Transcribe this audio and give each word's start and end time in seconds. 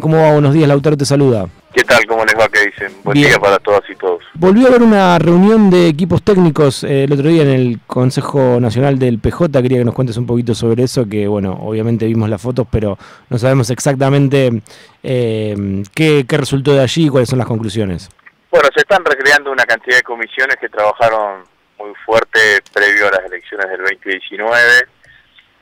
¿Cómo 0.00 0.16
va? 0.16 0.32
Buenos 0.32 0.54
días, 0.54 0.66
Lautaro 0.66 0.96
te 0.96 1.04
saluda. 1.04 1.46
¿Qué 1.74 1.84
tal? 1.84 2.06
¿Cómo 2.06 2.24
les 2.24 2.34
va? 2.34 2.48
¿Qué 2.48 2.70
dicen? 2.70 2.90
Buen 3.04 3.18
día 3.18 3.38
para 3.38 3.58
todas 3.58 3.82
y 3.90 3.94
todos. 3.94 4.24
Volvió 4.32 4.64
a 4.64 4.68
haber 4.70 4.82
una 4.82 5.18
reunión 5.18 5.68
de 5.68 5.88
equipos 5.88 6.22
técnicos 6.22 6.84
eh, 6.84 7.04
el 7.04 7.12
otro 7.12 7.28
día 7.28 7.42
en 7.42 7.50
el 7.50 7.80
Consejo 7.86 8.58
Nacional 8.62 8.98
del 8.98 9.18
PJ. 9.18 9.60
Quería 9.60 9.76
que 9.76 9.84
nos 9.84 9.94
cuentes 9.94 10.16
un 10.16 10.26
poquito 10.26 10.54
sobre 10.54 10.84
eso, 10.84 11.06
que 11.06 11.28
bueno, 11.28 11.52
obviamente 11.60 12.06
vimos 12.06 12.30
las 12.30 12.40
fotos, 12.40 12.66
pero 12.70 12.96
no 13.28 13.36
sabemos 13.36 13.68
exactamente 13.68 14.62
eh, 15.02 15.82
qué, 15.94 16.24
qué 16.26 16.36
resultó 16.38 16.72
de 16.72 16.80
allí 16.80 17.04
y 17.04 17.08
cuáles 17.10 17.28
son 17.28 17.38
las 17.38 17.46
conclusiones. 17.46 18.08
Bueno, 18.50 18.70
se 18.74 18.80
están 18.80 19.04
recreando 19.04 19.52
una 19.52 19.64
cantidad 19.64 19.98
de 19.98 20.02
comisiones 20.02 20.56
que 20.58 20.70
trabajaron 20.70 21.44
muy 21.78 21.92
fuerte 22.06 22.62
previo 22.72 23.08
a 23.08 23.10
las 23.10 23.26
elecciones 23.26 23.68
del 23.68 23.82
2019 23.82 24.60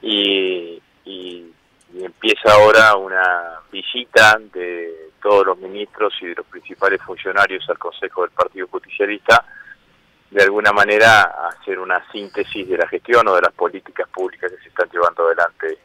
y 0.03 0.81
y 1.05 1.47
empieza 2.01 2.53
ahora 2.53 2.97
una 2.97 3.61
visita 3.71 4.39
de 4.53 5.11
todos 5.23 5.47
los 5.47 5.59
ministros 5.59 6.15
y 6.21 6.27
de 6.27 6.35
los 6.35 6.47
principales 6.47 7.01
funcionarios 7.03 7.69
al 7.69 7.79
Consejo 7.79 8.23
del 8.23 8.31
Partido 8.31 8.67
Justicialista, 8.69 9.45
de 10.31 10.43
alguna 10.43 10.73
manera 10.73 11.49
hacer 11.49 11.79
una 11.79 12.03
síntesis 12.11 12.67
de 12.69 12.79
la 12.79 12.89
gestión 12.89 13.29
o 13.29 13.35
de 13.35 13.43
las 13.43 13.53
políticas 13.53 14.09
públicas 14.09 14.51
que 14.51 14.63
se 14.63 14.69
están 14.69 14.89
llevando 14.91 15.27
adelante 15.27 15.79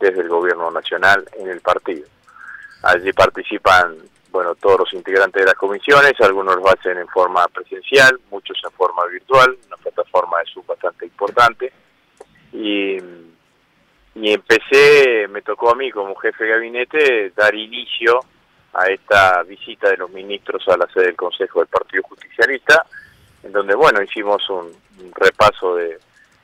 desde 0.00 0.22
el 0.22 0.28
gobierno 0.28 0.70
nacional 0.70 1.24
en 1.38 1.48
el 1.48 1.60
partido. 1.60 2.08
Allí 2.84 3.12
participan 3.12 3.98
bueno 4.30 4.54
todos 4.54 4.80
los 4.80 4.92
integrantes 4.94 5.42
de 5.42 5.46
las 5.46 5.54
comisiones, 5.54 6.14
algunos 6.20 6.56
lo 6.56 6.68
hacen 6.68 6.96
en 6.96 7.08
forma 7.08 7.46
presencial, 7.48 8.18
muchos 8.30 8.58
en 8.64 8.70
forma 8.72 9.04
virtual, 9.06 9.56
una 9.66 9.76
plataforma 9.76 10.38
de 10.38 10.44
Zoom 10.52 10.66
bastante 10.66 11.04
importante 11.04 11.72
y 12.52 12.98
y 14.14 14.32
empecé, 14.32 15.26
me 15.28 15.42
tocó 15.42 15.70
a 15.70 15.74
mí 15.74 15.90
como 15.90 16.14
jefe 16.16 16.44
de 16.44 16.50
gabinete 16.50 17.32
dar 17.34 17.54
inicio 17.54 18.20
a 18.74 18.86
esta 18.86 19.42
visita 19.42 19.90
de 19.90 19.96
los 19.96 20.10
ministros 20.10 20.66
a 20.68 20.76
la 20.76 20.86
sede 20.92 21.06
del 21.06 21.16
Consejo 21.16 21.60
del 21.60 21.68
Partido 21.68 22.02
Justicialista, 22.04 22.84
en 23.42 23.52
donde, 23.52 23.74
bueno, 23.74 24.02
hicimos 24.02 24.48
un, 24.50 24.70
repaso 25.14 25.76
de, 25.76 25.98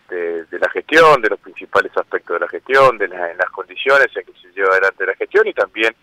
de, 0.08 0.58
la 0.58 0.69
gestión, 0.70 1.20
de 1.22 1.28
los 1.28 1.38
principales 1.38 1.97
aspectos 1.97 2.34
de 2.34 2.41
la 2.41 2.48
gestión, 2.48 2.98
de 2.98 3.08
las 3.08 3.50
condiciones 3.50 4.08
en 4.16 4.25
que 4.25 4.41
se 4.41 4.53
lleva 4.53 4.72
adelante 4.72 5.06
la 5.06 5.14
gestión 5.14 5.47
y 5.47 5.53
también 5.53 5.94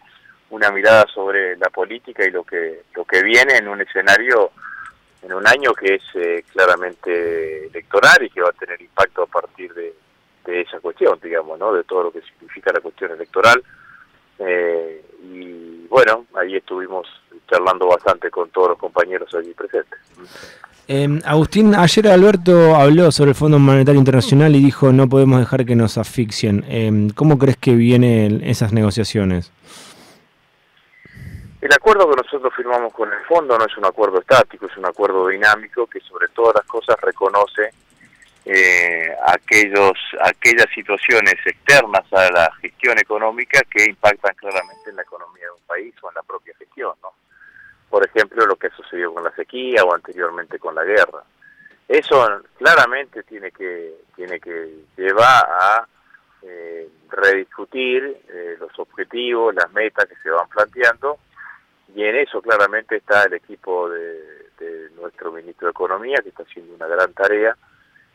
una 0.51 0.71
mirada 0.71 1.05
sobre 1.13 1.57
la 1.57 1.69
política 1.69 2.23
y 2.23 2.31
lo 2.31 2.43
que, 2.43 2.83
lo 2.95 3.03
que 3.03 3.23
viene 3.23 3.57
en 3.57 3.67
un 3.67 3.81
escenario, 3.81 4.51
en 5.21 5.33
un 5.33 5.45
año 5.47 5.73
que 5.73 5.95
es 5.95 6.03
eh, 6.13 6.45
claramente 6.51 7.67
electoral 7.67 8.23
y 8.23 8.29
que 8.29 8.41
va 8.41 8.49
a 8.49 8.53
tener 8.53 8.81
impacto 8.81 9.23
a 9.23 9.27
partir 9.27 9.73
de, 9.73 9.93
de 10.45 10.61
esa 10.61 10.79
cuestión, 10.79 11.19
digamos, 11.21 11.59
¿no? 11.59 11.73
De 11.73 11.83
todo 11.83 12.03
lo 12.03 12.11
que 12.11 12.21
significa 12.21 12.71
la 12.73 12.79
cuestión 12.79 13.11
electoral. 13.11 13.63
Eh, 14.39 15.03
y 15.23 15.87
bueno, 15.87 16.25
ahí 16.35 16.55
estuvimos 16.55 17.07
charlando 17.49 17.87
bastante 17.87 18.29
con 18.29 18.49
todos 18.49 18.69
los 18.69 18.77
compañeros 18.77 19.33
allí 19.33 19.53
presentes. 19.53 19.99
Eh, 20.87 21.19
Agustín, 21.25 21.73
ayer 21.73 22.07
Alberto 22.09 22.75
habló 22.75 23.11
sobre 23.11 23.31
el 23.31 23.35
Fondo 23.35 23.57
Monetario 23.57 23.97
Internacional 23.97 24.55
y 24.55 24.63
dijo 24.63 24.91
no 24.91 25.09
podemos 25.09 25.39
dejar 25.39 25.65
que 25.65 25.75
nos 25.75 25.97
asfixien. 25.97 26.63
Eh, 26.67 27.07
¿Cómo 27.15 27.39
crees 27.39 27.57
que 27.57 27.73
vienen 27.73 28.43
esas 28.43 28.71
negociaciones? 28.71 29.51
El 31.61 31.73
acuerdo 31.73 32.07
que 32.11 32.21
nosotros 32.21 32.53
firmamos 32.55 32.93
con 32.93 33.11
el 33.11 33.19
fondo 33.27 33.57
no 33.57 33.65
es 33.65 33.75
un 33.75 33.85
acuerdo 33.85 34.19
estático, 34.19 34.67
es 34.67 34.77
un 34.77 34.85
acuerdo 34.85 35.27
dinámico 35.27 35.87
que 35.87 35.99
sobre 36.01 36.27
todas 36.27 36.53
las 36.53 36.65
cosas 36.65 36.95
reconoce 37.01 37.71
eh, 38.45 39.11
aquellos, 39.25 39.97
aquellas 40.21 40.67
situaciones 40.73 41.33
externas 41.43 42.05
a 42.13 42.29
la 42.31 42.51
gestión 42.61 42.97
económica 42.99 43.61
que 43.69 43.85
impactan 43.85 44.35
claramente 44.35 44.91
en 44.91 44.97
la 44.97 45.01
economía 45.01 45.45
de 45.45 45.51
un 45.51 45.65
país 45.65 45.95
o 46.03 46.09
en 46.09 46.15
la 46.15 46.21
propia 46.21 46.53
gestión. 46.57 46.93
¿no? 47.01 47.11
Por 47.89 48.05
ejemplo, 48.05 48.45
lo 48.45 48.55
que 48.55 48.69
sucedió 48.69 49.13
con 49.13 49.23
la 49.23 49.31
sequía 49.31 49.83
o 49.83 49.95
anteriormente 49.95 50.59
con 50.59 50.75
la 50.75 50.83
guerra. 50.83 51.23
Eso 51.87 52.43
claramente 52.57 53.23
tiene 53.23 53.51
que, 53.51 53.93
tiene 54.15 54.39
que 54.39 54.75
llevar 54.95 55.45
a 55.47 55.87
eh, 56.43 56.87
rediscutir 57.09 58.03
eh, 58.29 58.57
los 58.59 58.77
objetivos, 58.77 59.55
las 59.55 59.71
metas 59.71 60.05
que 60.05 60.15
se 60.21 60.29
van 60.29 60.47
planteando 60.49 61.17
y 61.95 62.03
en 62.03 62.15
eso 62.15 62.41
claramente 62.41 62.97
está 62.97 63.23
el 63.23 63.35
equipo 63.35 63.89
de, 63.89 64.49
de 64.59 64.89
nuestro 64.95 65.31
ministro 65.31 65.67
de 65.67 65.71
Economía 65.71 66.17
que 66.21 66.29
está 66.29 66.43
haciendo 66.43 66.75
una 66.75 66.87
gran 66.87 67.13
tarea 67.13 67.55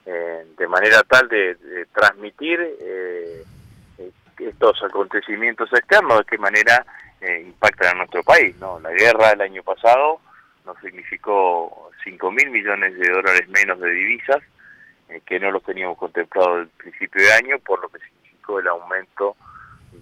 eh, 0.06 0.46
de 0.56 0.66
manera 0.66 1.02
tal 1.02 1.28
de, 1.28 1.56
transmitir 1.92 2.58
eh, 2.80 3.44
estos 4.38 4.82
acontecimientos 4.82 5.70
externos, 5.72 6.18
de 6.18 6.24
qué 6.24 6.38
manera 6.38 6.86
eh, 7.20 7.42
impactan 7.46 7.94
a 7.94 7.98
nuestro 7.98 8.22
país. 8.22 8.56
¿no? 8.56 8.80
La 8.80 8.90
guerra 8.90 9.30
del 9.30 9.42
año 9.42 9.62
pasado 9.62 10.20
nos 10.64 10.78
significó 10.78 11.90
5 12.02 12.30
mil 12.30 12.50
millones 12.50 12.98
de 12.98 13.10
dólares 13.10 13.48
menos 13.48 13.78
de 13.80 13.90
divisas, 13.90 14.42
que 15.26 15.40
no 15.40 15.50
los 15.50 15.64
teníamos 15.64 15.98
contemplado 15.98 16.54
al 16.54 16.68
principio 16.68 17.20
de 17.20 17.32
año, 17.32 17.58
por 17.58 17.82
lo 17.82 17.88
que 17.88 17.98
significó 17.98 18.60
el 18.60 18.68
aumento 18.68 19.36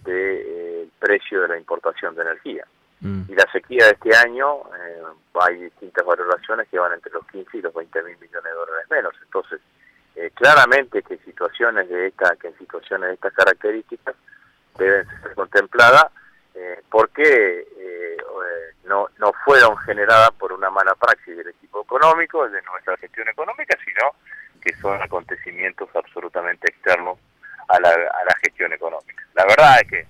del 0.05 0.91
precio 0.99 1.43
de 1.43 1.49
la 1.49 1.59
importación 1.59 2.15
de 2.15 2.23
energía. 2.23 2.67
Mm. 3.01 3.23
Y 3.27 3.35
la 3.35 3.51
sequía 3.51 3.87
de 3.87 3.93
este 3.93 4.15
año, 4.15 4.65
hay 5.41 5.57
distintas 5.57 6.05
valoraciones 6.05 6.69
que 6.69 6.79
van 6.79 6.93
entre 6.93 7.11
los 7.13 7.27
15 7.29 7.57
y 7.57 7.63
los 7.63 7.73
20 7.73 8.03
mil 8.03 8.19
millones 8.19 8.45
de 8.45 8.59
dólares 8.59 8.91
menos. 8.91 9.15
Entonces, 9.23 9.61
eh, 10.19 10.33
claramente 10.35 11.03
que 11.03 11.17
situaciones 11.19 11.89
de 11.89 12.09
esta, 12.09 12.35
que 12.37 12.49
en 12.49 12.59
situaciones 12.59 13.09
de 13.09 13.15
estas 13.15 13.33
características 13.35 14.17
deben 14.77 15.07
ser 15.07 15.35
contempladas 15.35 16.07
eh, 16.57 16.83
porque 16.91 17.69
eh, 17.79 18.17
no, 18.83 19.07
no 19.19 19.33
fueron 19.45 19.77
generadas 19.79 20.33
por 20.33 20.53
una 20.53 20.71
mala 20.71 20.97
praxis 20.97 21.37
del 21.37 21.47
equipo 21.47 21.83
económico, 21.83 22.49
de 22.49 22.61
nuestra 22.63 22.97
gestión 22.97 23.29
económica, 23.29 23.79
sino 23.85 24.11
que 24.61 24.75
son 24.79 25.01
acontecimientos 25.01 25.89
absolutamente 25.95 26.69
externos 26.69 27.17
a 27.69 27.79
la, 27.79 27.91
a 27.91 28.25
la 28.25 28.35
gestión 28.43 28.73
económica. 28.73 29.25
La 29.35 29.45
verdad 29.45 29.81
es 29.83 29.89
que 29.89 30.07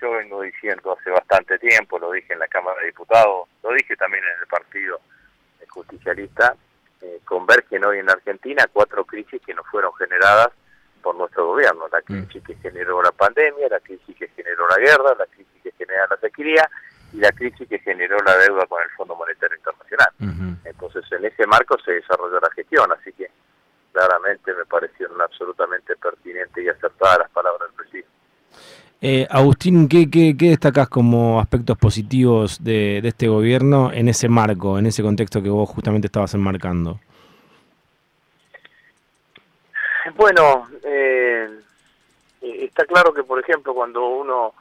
yo 0.00 0.10
vengo 0.10 0.42
diciendo 0.42 0.96
hace 0.98 1.10
bastante 1.10 1.56
tiempo, 1.60 2.00
lo 2.00 2.10
dije 2.10 2.32
en 2.32 2.40
la 2.40 2.48
Cámara 2.48 2.80
de 2.80 2.86
Diputados, 2.86 3.48
lo 3.62 3.72
dije 3.74 3.94
también 3.94 4.24
en 4.24 4.40
el 4.40 4.46
Partido 4.48 5.00
Justicialista, 5.68 6.56
eh, 7.02 7.20
convergen 7.24 7.84
hoy 7.84 7.98
en 7.98 8.08
Argentina 8.08 8.64
cuatro 8.72 9.04
crisis 9.04 9.42
que 9.44 9.54
no 9.54 9.64
fueron 9.64 9.92
generadas 9.94 10.48
por 11.02 11.16
nuestro 11.16 11.48
gobierno. 11.48 11.88
La 11.90 11.98
mm. 12.00 12.26
crisis 12.26 12.42
que 12.44 12.54
generó 12.56 13.02
la 13.02 13.12
pandemia, 13.12 13.68
la 13.68 13.80
crisis 13.80 14.16
que 14.16 14.28
generó 14.28 14.68
la 14.68 14.78
guerra, 14.78 15.14
la 15.18 15.26
crisis 15.26 15.62
que 15.62 15.72
genera 15.72 16.06
la 16.08 16.16
sequía 16.18 16.68
y 17.12 17.18
la 17.18 17.32
crisis 17.32 17.68
que 17.68 17.78
generó 17.80 18.16
la 18.24 18.36
deuda 18.38 18.66
con 18.66 18.82
el 18.82 18.90
Fondo 18.90 19.16
Monetario 19.16 19.56
Internacional. 19.56 20.08
Entonces, 20.64 21.04
en 21.12 21.24
ese 21.24 21.46
marco 21.46 21.76
se 21.84 21.92
desarrolló 21.92 22.40
la 22.40 22.50
gestión, 22.52 22.90
así 22.92 23.12
que 23.12 23.30
claramente 23.92 24.54
me 24.54 24.64
parecieron 24.64 25.20
absolutamente 25.20 25.94
pertinentes 25.96 26.64
y 26.64 26.68
acertadas 26.68 27.18
las 27.18 27.30
palabras 27.30 27.68
del 27.68 27.76
presidente. 27.76 28.10
Eh, 29.04 29.26
Agustín, 29.28 29.88
¿qué, 29.88 30.08
qué, 30.08 30.32
destacás 30.38 30.88
como 30.88 31.40
aspectos 31.40 31.76
positivos 31.76 32.62
de, 32.62 32.98
este 32.98 33.26
gobierno 33.26 33.90
en 33.92 34.08
ese 34.08 34.28
marco, 34.28 34.78
en 34.78 34.86
ese 34.86 35.02
contexto 35.02 35.42
que 35.42 35.48
vos 35.48 35.68
justamente 35.68 36.06
estabas 36.06 36.32
enmarcando? 36.34 37.00
Bueno, 40.14 40.68
eh, 40.84 41.50
está 42.42 42.84
claro 42.84 43.12
que, 43.12 43.24
por 43.24 43.40
ejemplo, 43.40 43.74
cuando 43.74 44.06
uno 44.06 44.54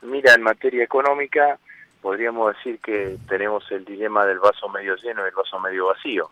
mira 0.00 0.32
en 0.32 0.42
materia 0.42 0.84
económica, 0.84 1.58
podríamos 2.00 2.56
decir 2.56 2.80
que 2.80 3.18
tenemos 3.28 3.70
el 3.72 3.84
dilema 3.84 4.24
del 4.24 4.38
vaso 4.38 4.70
medio 4.70 4.96
lleno 4.96 5.22
y 5.22 5.28
el 5.28 5.34
vaso 5.34 5.60
medio 5.60 5.88
vacío. 5.88 6.30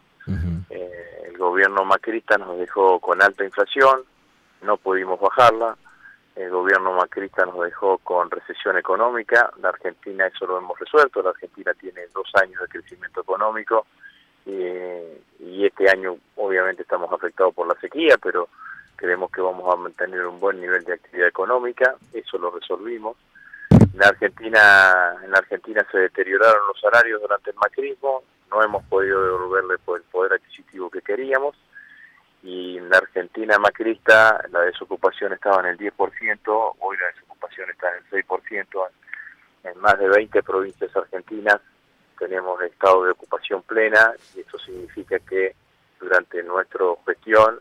Eh, 0.70 1.24
el 1.28 1.36
gobierno 1.36 1.84
macrista 1.84 2.38
nos 2.38 2.58
dejó 2.58 3.00
con 3.00 3.20
alta 3.20 3.44
inflación, 3.44 4.00
no 4.62 4.78
pudimos 4.78 5.20
bajarla, 5.20 5.76
el 6.36 6.50
gobierno 6.50 6.92
macrista 6.92 7.44
nos 7.44 7.64
dejó 7.64 7.98
con 7.98 8.30
recesión 8.30 8.78
económica, 8.78 9.50
la 9.60 9.70
Argentina 9.70 10.26
eso 10.26 10.46
lo 10.46 10.58
hemos 10.58 10.78
resuelto, 10.78 11.22
la 11.22 11.30
Argentina 11.30 11.72
tiene 11.74 12.06
dos 12.14 12.30
años 12.40 12.60
de 12.60 12.68
crecimiento 12.68 13.20
económico 13.20 13.86
y 14.46 15.66
este 15.66 15.90
año 15.90 16.16
obviamente 16.36 16.82
estamos 16.82 17.12
afectados 17.12 17.54
por 17.54 17.66
la 17.66 17.78
sequía, 17.80 18.16
pero 18.22 18.48
creemos 18.96 19.30
que 19.30 19.40
vamos 19.40 19.72
a 19.72 19.76
mantener 19.76 20.26
un 20.26 20.40
buen 20.40 20.60
nivel 20.60 20.84
de 20.84 20.94
actividad 20.94 21.28
económica, 21.28 21.96
eso 22.12 22.38
lo 22.38 22.50
resolvimos. 22.50 23.16
En 23.70 23.98
la 23.98 24.08
Argentina, 24.08 25.16
en 25.22 25.30
la 25.30 25.38
Argentina 25.38 25.86
se 25.90 25.98
deterioraron 25.98 26.66
los 26.68 26.80
salarios 26.80 27.20
durante 27.20 27.50
el 27.50 27.56
macrismo, 27.56 28.22
no 28.50 28.62
hemos 28.62 28.82
podido 28.84 29.22
devolverle 29.22 29.74
el 29.74 30.02
poder 30.10 30.32
adquisitivo 30.32 30.90
que 30.90 31.02
queríamos 31.02 31.56
y 32.42 32.78
en 32.78 32.94
Argentina 32.94 33.58
macrista 33.58 34.42
la 34.50 34.60
desocupación 34.62 35.32
estaba 35.32 35.60
en 35.60 35.66
el 35.66 35.78
10%, 35.78 36.74
hoy 36.78 36.96
la 36.96 37.06
desocupación 37.08 37.70
está 37.70 37.88
en 37.90 38.04
el 38.04 38.26
6%, 38.26 38.88
en, 39.64 39.78
más 39.80 39.98
de 39.98 40.08
20 40.08 40.42
provincias 40.42 40.94
argentinas 40.96 41.60
tenemos 42.18 42.60
estado 42.62 43.04
de 43.04 43.12
ocupación 43.12 43.62
plena 43.62 44.12
y 44.34 44.40
eso 44.40 44.58
significa 44.58 45.18
que 45.20 45.54
durante 45.98 46.42
nuestra 46.42 46.84
gestión 47.06 47.60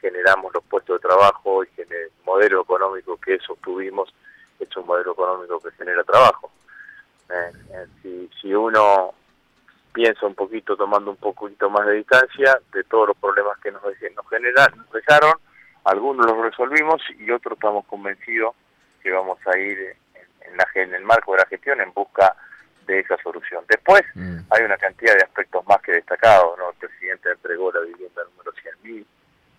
generamos 0.00 0.52
los 0.54 0.64
puestos 0.64 1.00
de 1.00 1.08
trabajo 1.08 1.64
y 1.64 1.68
el 1.80 2.10
modelo 2.24 2.62
económico 2.62 3.16
que 3.18 3.38
sostuvimos 3.38 4.12
es 4.58 4.74
un 4.76 4.86
modelo 4.86 5.12
económico 5.12 5.60
que 5.60 5.70
genera 5.72 6.02
trabajo. 6.04 6.50
si, 8.02 8.30
si 8.40 8.54
uno 8.54 9.14
piensa 9.92 10.26
un 10.26 10.34
poquito, 10.34 10.76
tomando 10.76 11.10
un 11.10 11.16
poquito 11.16 11.68
más 11.70 11.86
de 11.86 11.94
distancia 11.94 12.58
de 12.72 12.84
todos 12.84 13.08
los 13.08 13.16
problemas 13.16 13.58
que 13.58 13.70
nos, 13.70 13.82
nos, 13.82 14.28
generan, 14.28 14.76
nos 14.76 14.90
dejaron, 14.92 15.32
algunos 15.84 16.26
los 16.26 16.38
resolvimos 16.38 17.02
y 17.18 17.30
otros 17.30 17.54
estamos 17.54 17.84
convencidos 17.86 18.54
que 19.02 19.10
vamos 19.10 19.38
a 19.46 19.58
ir 19.58 19.96
en, 20.42 20.56
la, 20.56 20.66
en 20.74 20.94
el 20.94 21.04
marco 21.04 21.32
de 21.32 21.38
la 21.38 21.46
gestión 21.46 21.80
en 21.80 21.92
busca 21.92 22.36
de 22.86 23.00
esa 23.00 23.16
solución. 23.22 23.64
Después 23.68 24.02
mm. 24.14 24.38
hay 24.50 24.64
una 24.64 24.76
cantidad 24.76 25.14
de 25.14 25.22
aspectos 25.22 25.66
más 25.66 25.80
que 25.82 25.92
destacados, 25.92 26.58
¿no? 26.58 26.70
El 26.70 26.76
presidente 26.76 27.30
entregó 27.30 27.72
la 27.72 27.80
vivienda 27.80 28.22
número 28.24 28.52
100.000 28.52 29.04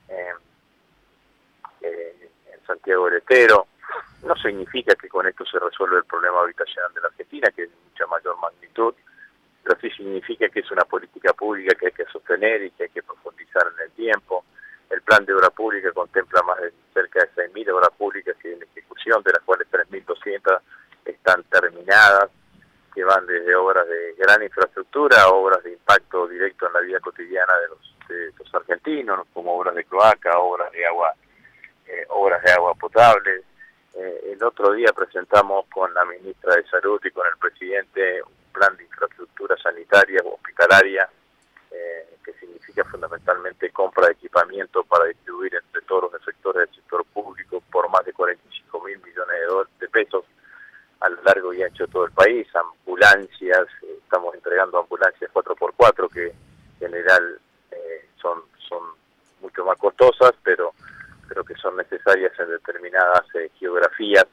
eh, 0.10 0.32
en 2.54 2.66
Santiago 2.66 3.06
del 3.06 3.18
Estero. 3.18 3.68
No 4.24 4.36
significa 4.36 4.96
que 4.96 5.10
con 5.10 5.28
esto 5.28 5.46
se 5.46 5.60
resuelve 5.60 5.98
el 5.98 6.06
problema 6.06 6.42
habitacional 6.42 6.94
de 6.94 7.02
la 7.02 7.08
Argentina, 7.08 7.50
que 7.56 7.64
es 7.64 7.70
de 7.70 7.76
mucha 7.90 8.06
mayor 8.08 8.38
magnitud, 8.40 8.94
pero 9.72 9.80
sí 9.80 9.90
significa 9.96 10.50
que 10.50 10.60
es 10.60 10.72
una 10.72 10.84
política 10.84 11.32
pública 11.34 11.76
que 11.76 11.88
hay 11.88 11.92
que 11.94 12.06
sostener 12.06 12.64
y 12.64 12.72
que 12.72 12.84
hay 12.84 12.90
que 12.90 13.04
profundizar 13.04 13.64
en 13.68 13.86
el 13.86 13.92
tiempo. 13.92 14.44
El 14.90 15.02
plan 15.02 15.24
de 15.26 15.34
obra 15.34 15.50
pública 15.50 15.92
contempla 15.94 16.42
más 16.44 16.60
de 16.60 16.74
cerca 16.94 17.22
de 17.22 17.50
6.000 17.50 17.74
obras 17.74 17.90
públicas 17.98 18.36
que 18.42 18.52
en 18.52 18.64
ejecución, 18.64 19.24
de 19.24 19.32
las 19.32 19.42
cuales 19.44 19.68
3.200 19.72 20.60
están 21.06 21.44
terminadas, 21.44 22.30
que 22.94 23.04
van 23.06 23.26
desde 23.26 23.56
obras 23.56 23.88
de 23.88 24.14
gran 24.18 24.44
infraestructura 24.44 25.22
a 25.22 25.30
obras 25.30 25.64
de 25.64 25.72
impacto 25.72 26.28
directo 26.28 26.68
en 26.68 26.74
la 26.74 26.80
vida 26.82 27.00
cotidiana 27.00 27.54
de 27.62 27.68
los, 27.70 28.40
los 28.40 28.56
argentinos, 28.56 29.26
como 29.34 29.58
obras 29.58 29.76
de 29.76 29.86
cloaca, 29.86 30.38
obras 30.38 30.70
de 30.74 30.86
agua, 30.86 31.14
eh, 31.88 32.06
obras 32.10 32.44
de 32.44 32.52
agua 32.52 32.74
potable. 32.76 33.44
Eh, 33.94 34.34
el 34.34 34.44
otro 34.44 34.74
día 34.74 34.92
presentamos 34.92 35.66
con 35.74 35.94
la 35.94 36.04
ministra 36.04 36.56
de 36.56 36.68
Salud 36.68 37.00
y 37.06 37.12
con 37.12 37.26
el 37.26 37.38
presidente 37.38 38.22
de 38.70 38.84
infraestructura 38.84 39.58
sanitaria 39.58 40.22
o 40.24 40.36
hospitalaria 40.36 41.10
eh, 41.72 42.18
que 42.24 42.34
significa 42.34 42.84
fundamentalmente 42.84 43.72
compra 43.72 44.08
de 44.08 44.14
equipamiento 44.14 44.84
para 44.84 45.06
distribuir 45.06 45.56
entre 45.56 45.82
todos 45.82 46.12
los 46.12 46.24
sectores 46.24 46.68
del 46.68 46.76
sector 46.76 47.04
público 47.06 47.62
por 47.72 47.90
más 47.90 48.06
de 48.06 48.14
45 48.14 48.84
mil 48.84 49.00
millones 49.00 49.36
de, 49.80 49.86
de 49.86 49.90
pesos 49.90 50.26
a 51.00 51.10
lo 51.10 51.22
largo 51.24 51.52
y 51.54 51.64
ancho 51.64 51.88
de 51.88 51.92
todo 51.92 52.06
el 52.06 52.12
país, 52.12 52.48
ambulancias, 52.56 53.68
eh, 53.82 53.98
estamos 54.04 54.36
entregando 54.36 54.80
ambulancias 54.80 55.32
4x4 55.34 56.14
que 56.14 56.28
en 56.28 56.36
general 56.80 57.40
eh, 57.72 58.10
son, 58.22 58.44
son 58.70 58.84
mucho 59.42 59.66
más 59.66 59.80
costosas, 59.80 60.34
pero 60.44 60.74
creo 61.28 61.44
que 61.44 61.56
son 61.56 61.76
necesarias 61.78 62.32
en 62.38 62.50
determinadas 62.50 63.24
geografías 63.58 64.28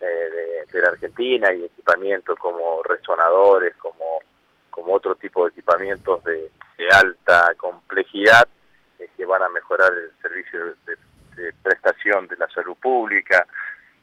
de, 0.00 0.80
la 0.80 0.88
Argentina 0.88 1.52
y 1.54 1.64
equipamientos 1.64 2.38
como 2.38 2.82
resonadores, 3.14 3.74
como, 3.76 4.20
como 4.70 4.94
otro 4.94 5.14
tipo 5.14 5.44
de 5.44 5.50
equipamientos 5.50 6.22
de, 6.24 6.50
alta 6.90 7.54
complejidad 7.56 8.46
eh, 8.98 9.08
que 9.16 9.24
van 9.24 9.42
a 9.42 9.48
mejorar 9.48 9.90
el 9.92 10.10
servicio 10.20 10.74
de, 10.86 10.98
prestación 11.62 12.28
de 12.28 12.36
la 12.36 12.48
salud 12.50 12.76
pública. 12.76 13.46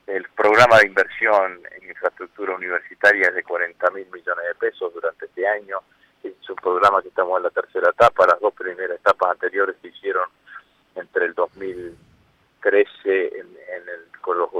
El 0.07 0.27
programa 0.29 0.79
de 0.79 0.87
inversión 0.87 1.61
en 1.71 1.89
infraestructura 1.89 2.55
universitaria 2.55 3.27
es 3.27 3.35
de 3.35 3.43
40 3.43 3.91
mil 3.91 4.07
millones 4.07 4.45
de 4.47 4.55
pesos 4.55 4.93
durante 4.93 5.27
este 5.27 5.47
año. 5.47 5.79
Es 6.23 6.49
un 6.49 6.55
programa 6.55 7.01
que 7.01 7.07
estamos 7.09 7.37
en 7.37 7.43
la 7.43 7.49
tercera 7.51 7.91
etapa. 7.91 8.25
Las 8.25 8.39
dos 8.41 8.53
primeras 8.53 8.97
etapas 8.97 9.31
anteriores 9.31 9.75
se 9.81 9.89
hicieron 9.89 10.27
entre 10.95 11.25
el 11.25 11.33
2013 11.35 11.95
en, 13.05 13.47
en 13.47 13.89
el, 13.89 14.11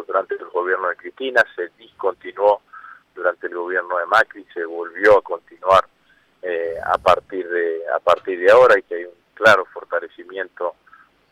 durante 0.08 0.36
el 0.36 0.46
gobierno 0.46 0.90
de 0.90 0.96
Cristina, 0.96 1.44
se 1.56 1.70
discontinuó 1.78 2.62
durante 3.16 3.48
el 3.48 3.56
gobierno 3.56 3.98
de 3.98 4.06
Macri, 4.06 4.46
se 4.54 4.66
volvió 4.66 5.18
a 5.18 5.22
continuar 5.22 5.86
eh, 6.42 6.76
a 6.84 6.98
partir 6.98 7.48
de 7.48 7.82
a 7.96 8.00
partir 8.00 8.40
de 8.40 8.52
ahora 8.52 8.78
y 8.78 8.84
que 8.84 8.96
hay 8.96 9.06
un 9.06 9.14
claro 9.34 9.66
fortalecimiento 9.74 10.76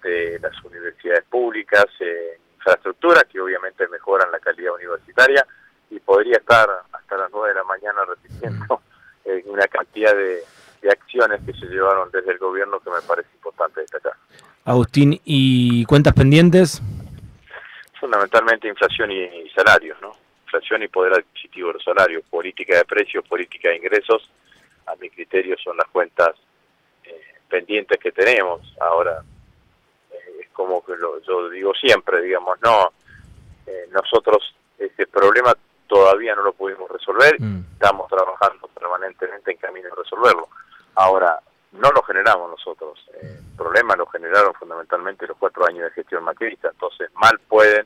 de 0.03 0.39
las 0.39 0.63
universidades 0.63 1.23
públicas, 1.25 1.85
eh, 1.99 2.39
infraestructuras 2.55 3.25
que 3.25 3.39
obviamente 3.39 3.87
mejoran 3.87 4.31
la 4.31 4.39
calidad 4.39 4.73
universitaria 4.73 5.45
y 5.89 5.99
podría 5.99 6.37
estar 6.37 6.69
hasta 6.91 7.17
las 7.17 7.31
9 7.31 7.49
de 7.49 7.55
la 7.55 7.63
mañana 7.63 8.01
repitiendo 8.05 8.81
eh, 9.25 9.43
una 9.45 9.67
cantidad 9.67 10.13
de, 10.15 10.43
acciones 10.89 11.41
que 11.45 11.51
se 11.53 11.65
llevaron 11.65 12.09
desde 12.09 12.31
el 12.31 12.37
gobierno 12.37 12.79
que 12.79 12.89
me 12.89 13.01
parece 13.05 13.27
importante 13.35 13.81
destacar. 13.81 14.13
Agustín, 14.63 15.19
¿y 15.25 15.83
cuentas 15.85 16.13
pendientes? 16.13 16.81
Fundamentalmente 17.99 18.69
inflación 18.69 19.11
y, 19.11 19.49
salarios, 19.49 20.01
¿no? 20.01 20.13
Inflación 20.49 20.81
y 20.81 20.87
poder 20.87 21.13
adquisitivo 21.13 21.67
de 21.67 21.75
los 21.75 21.83
salarios, 21.83 22.23
política 22.27 22.75
de 22.75 22.83
precios, 22.83 23.23
política 23.27 23.69
de 23.69 23.75
ingresos 23.75 24.27
a 24.87 24.95
mi 24.95 25.07
criterio 25.11 25.55
son 25.63 25.77
las 25.77 25.87
cuentas 25.89 26.35
eh, 27.03 27.21
pendientes 27.47 27.99
que 27.99 28.11
tenemos. 28.11 28.61
Ahora, 28.81 29.21
eh, 30.11 30.41
es 30.41 30.49
como 30.49 30.83
que 30.83 30.95
lo, 30.95 31.21
yo 31.21 31.51
digo 31.51 31.71
siempre, 31.75 32.19
digamos, 32.23 32.59
no, 32.63 32.91
eh, 33.67 33.87
nosotros 33.91 34.55
este 34.79 35.05
problema 35.05 35.55
todavía 35.85 36.33
no 36.33 36.41
lo 36.41 36.53
pudimos 36.53 36.89
resolver, 36.89 37.39
mm. 37.39 37.73
estamos 37.73 38.07
trabajando 38.07 38.67
permanentemente 38.69 39.51
en 39.51 39.57
camino 39.57 39.89
de 39.89 39.95
resolverlo. 40.01 40.49
Ahora, 40.95 41.39
no 41.73 41.91
lo 41.91 42.01
generamos 42.01 42.49
nosotros, 42.49 43.05
el 43.21 43.55
problema 43.55 43.95
lo 43.95 44.07
generaron 44.07 44.55
fundamentalmente 44.55 45.27
los 45.27 45.37
cuatro 45.37 45.67
años 45.67 45.83
de 45.83 45.91
gestión 45.91 46.23
macrista, 46.23 46.69
entonces 46.69 47.11
mal 47.13 47.39
pueden 47.47 47.85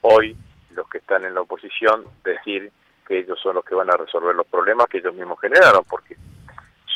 hoy 0.00 0.34
los 0.74 0.88
que 0.88 0.98
están 0.98 1.24
en 1.24 1.34
la 1.34 1.42
oposición 1.42 2.04
decir 2.24 2.70
que 3.06 3.18
ellos 3.20 3.38
son 3.40 3.56
los 3.56 3.64
que 3.64 3.74
van 3.74 3.90
a 3.90 3.96
resolver 3.96 4.34
los 4.34 4.46
problemas 4.46 4.86
que 4.86 4.98
ellos 4.98 5.14
mismos 5.14 5.40
generaron, 5.40 5.84
porque 5.88 6.16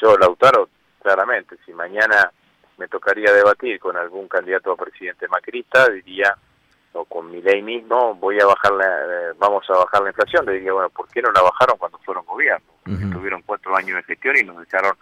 yo, 0.01 0.17
Lautaro, 0.17 0.69
claramente, 1.03 1.57
si 1.65 1.73
mañana 1.73 2.31
me 2.79 2.89
tocaría 2.89 3.33
debatir 3.33 3.79
con 3.81 3.97
algún 3.97 4.29
candidato 4.29 4.73
a 4.73 4.77
presidente 4.77 5.27
macrista, 5.29 5.89
diría, 5.89 6.37
o 6.93 7.05
con 7.05 7.31
mi 7.31 7.43
ley 7.43 7.63
mismo, 7.63 8.15
voy 8.15 8.41
a 8.41 8.47
bajar 8.47 8.73
la, 8.73 8.87
eh, 8.87 9.33
vamos 9.39 9.69
a 9.71 9.79
bajar 9.79 10.03
la 10.03 10.11
inflación, 10.11 10.47
le 10.47 10.53
diría, 10.55 10.73
bueno, 10.73 10.91
¿por 10.91 11.09
qué 11.09 11.21
no 11.23 11.31
la 11.33 11.43
bajaron 11.43 11.77
cuando 11.79 11.99
fueron 11.99 12.25
gobierno? 12.25 12.67
Tuvieron 12.85 13.43
cuatro 13.43 13.77
años 13.77 13.97
de 13.97 14.03
gestión 14.05 14.37
y 14.37 14.45
nos 14.45 14.59
dejaron 14.59 14.93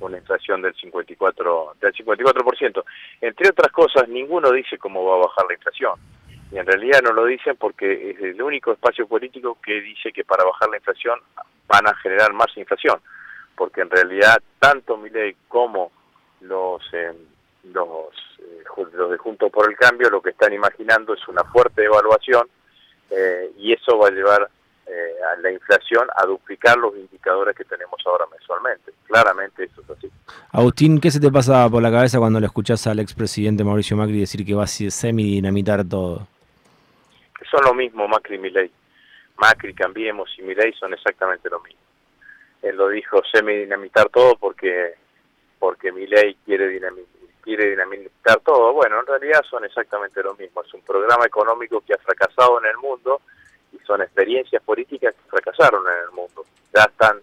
una 0.00 0.18
inflación 0.18 0.62
del 0.62 0.74
54, 0.74 1.76
del 1.80 1.94
54%. 1.94 2.84
Entre 3.20 3.48
otras 3.48 3.70
cosas, 3.70 4.08
ninguno 4.08 4.50
dice 4.50 4.76
cómo 4.78 5.04
va 5.04 5.14
a 5.14 5.26
bajar 5.26 5.46
la 5.46 5.54
inflación 5.54 5.92
y 6.52 6.58
en 6.58 6.66
realidad 6.66 7.00
no 7.02 7.12
lo 7.12 7.24
dicen 7.26 7.56
porque 7.56 8.10
es 8.10 8.20
el 8.20 8.42
único 8.42 8.72
espacio 8.72 9.06
político 9.06 9.58
que 9.62 9.80
dice 9.80 10.12
que 10.12 10.24
para 10.24 10.44
bajar 10.44 10.68
la 10.68 10.78
inflación 10.78 11.20
van 11.68 11.86
a 11.86 11.94
generar 11.96 12.32
más 12.32 12.56
inflación, 12.56 13.00
porque 13.56 13.82
en 13.82 13.90
realidad 13.90 14.42
tanto 14.58 14.96
Milei 14.96 15.36
como 15.48 15.92
los 16.40 16.82
eh, 16.92 17.12
los, 17.64 18.08
eh, 18.38 18.64
los 18.92 19.10
de 19.10 19.18
Juntos 19.18 19.50
por 19.52 19.70
el 19.70 19.76
Cambio 19.76 20.10
lo 20.10 20.20
que 20.20 20.30
están 20.30 20.52
imaginando 20.52 21.14
es 21.14 21.28
una 21.28 21.44
fuerte 21.44 21.82
devaluación 21.82 22.48
eh, 23.10 23.52
y 23.58 23.72
eso 23.72 23.98
va 23.98 24.08
a 24.08 24.12
llevar 24.12 24.42
a 24.42 25.40
la 25.40 25.52
inflación 25.52 26.08
a 26.16 26.26
duplicar 26.26 26.76
los 26.76 26.96
indicadores 26.96 27.54
que 27.54 27.62
tenemos 27.62 28.00
ahora 28.04 28.24
mensualmente. 28.28 28.92
Claramente 29.06 29.62
eso 29.62 29.82
es 29.82 29.90
así. 29.90 30.10
Agustín, 30.50 31.00
¿qué 31.00 31.12
se 31.12 31.20
te 31.20 31.30
pasa 31.30 31.68
por 31.70 31.80
la 31.80 31.92
cabeza 31.92 32.18
cuando 32.18 32.40
le 32.40 32.46
escuchás 32.46 32.88
al 32.88 32.98
expresidente 32.98 33.62
Mauricio 33.62 33.96
Macri 33.96 34.18
decir 34.18 34.44
que 34.44 34.52
va 34.52 34.64
a 34.64 34.66
semi-dinamitar 34.66 35.88
todo? 35.88 36.26
Son 37.50 37.64
lo 37.64 37.74
mismo 37.74 38.08
Macri 38.08 38.36
y 38.36 38.38
Milei. 38.38 38.70
Macri, 39.36 39.74
Cambiemos 39.74 40.30
y 40.38 40.42
Milei 40.42 40.72
son 40.74 40.92
exactamente 40.92 41.48
lo 41.48 41.60
mismo. 41.60 41.80
Él 42.62 42.76
lo 42.76 42.88
dijo 42.88 43.22
semi-dinamitar 43.32 44.08
todo 44.10 44.36
porque 44.36 44.94
porque 45.58 45.92
Milei 45.92 46.36
quiere, 46.44 46.68
dinamitar, 46.68 47.20
quiere 47.42 47.70
dinamitar 47.70 48.40
todo. 48.40 48.72
Bueno, 48.72 49.00
en 49.00 49.06
realidad 49.06 49.42
son 49.48 49.64
exactamente 49.64 50.22
lo 50.22 50.34
mismo. 50.34 50.62
Es 50.62 50.72
un 50.74 50.82
programa 50.82 51.26
económico 51.26 51.82
que 51.82 51.94
ha 51.94 51.98
fracasado 51.98 52.58
en 52.60 52.66
el 52.66 52.78
mundo 52.78 53.20
y 53.72 53.78
son 53.86 54.00
experiencias 54.00 54.62
políticas 54.62 55.14
que 55.14 55.30
fracasaron 55.30 55.84
en 55.86 56.04
el 56.04 56.10
mundo. 56.12 56.46
Ya 56.74 56.84
están, 56.84 57.20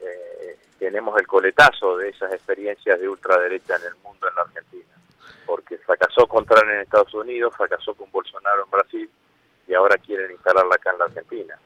eh, 0.00 0.56
tenemos 0.78 1.18
el 1.20 1.26
coletazo 1.26 1.96
de 1.96 2.10
esas 2.10 2.32
experiencias 2.32 3.00
de 3.00 3.08
ultraderecha 3.08 3.76
en 3.76 3.86
el 3.88 3.96
mundo 3.96 4.28
en 4.28 4.34
la 4.36 4.42
Argentina. 4.42 4.94
Porque 5.44 5.76
fracasó 5.78 6.28
contra 6.28 6.60
en 6.60 6.80
Estados 6.80 7.12
Unidos, 7.14 7.52
fracasó 7.56 7.94
con 7.94 8.10
Bolsonaro 8.12 8.64
en 8.64 8.70
Brasil, 8.70 9.10
y 9.72 9.74
ahora 9.74 9.96
quieren 9.96 10.32
instalarla 10.32 10.74
acá 10.74 10.90
en 10.90 10.98
la 10.98 11.06
Argentina. 11.06 11.58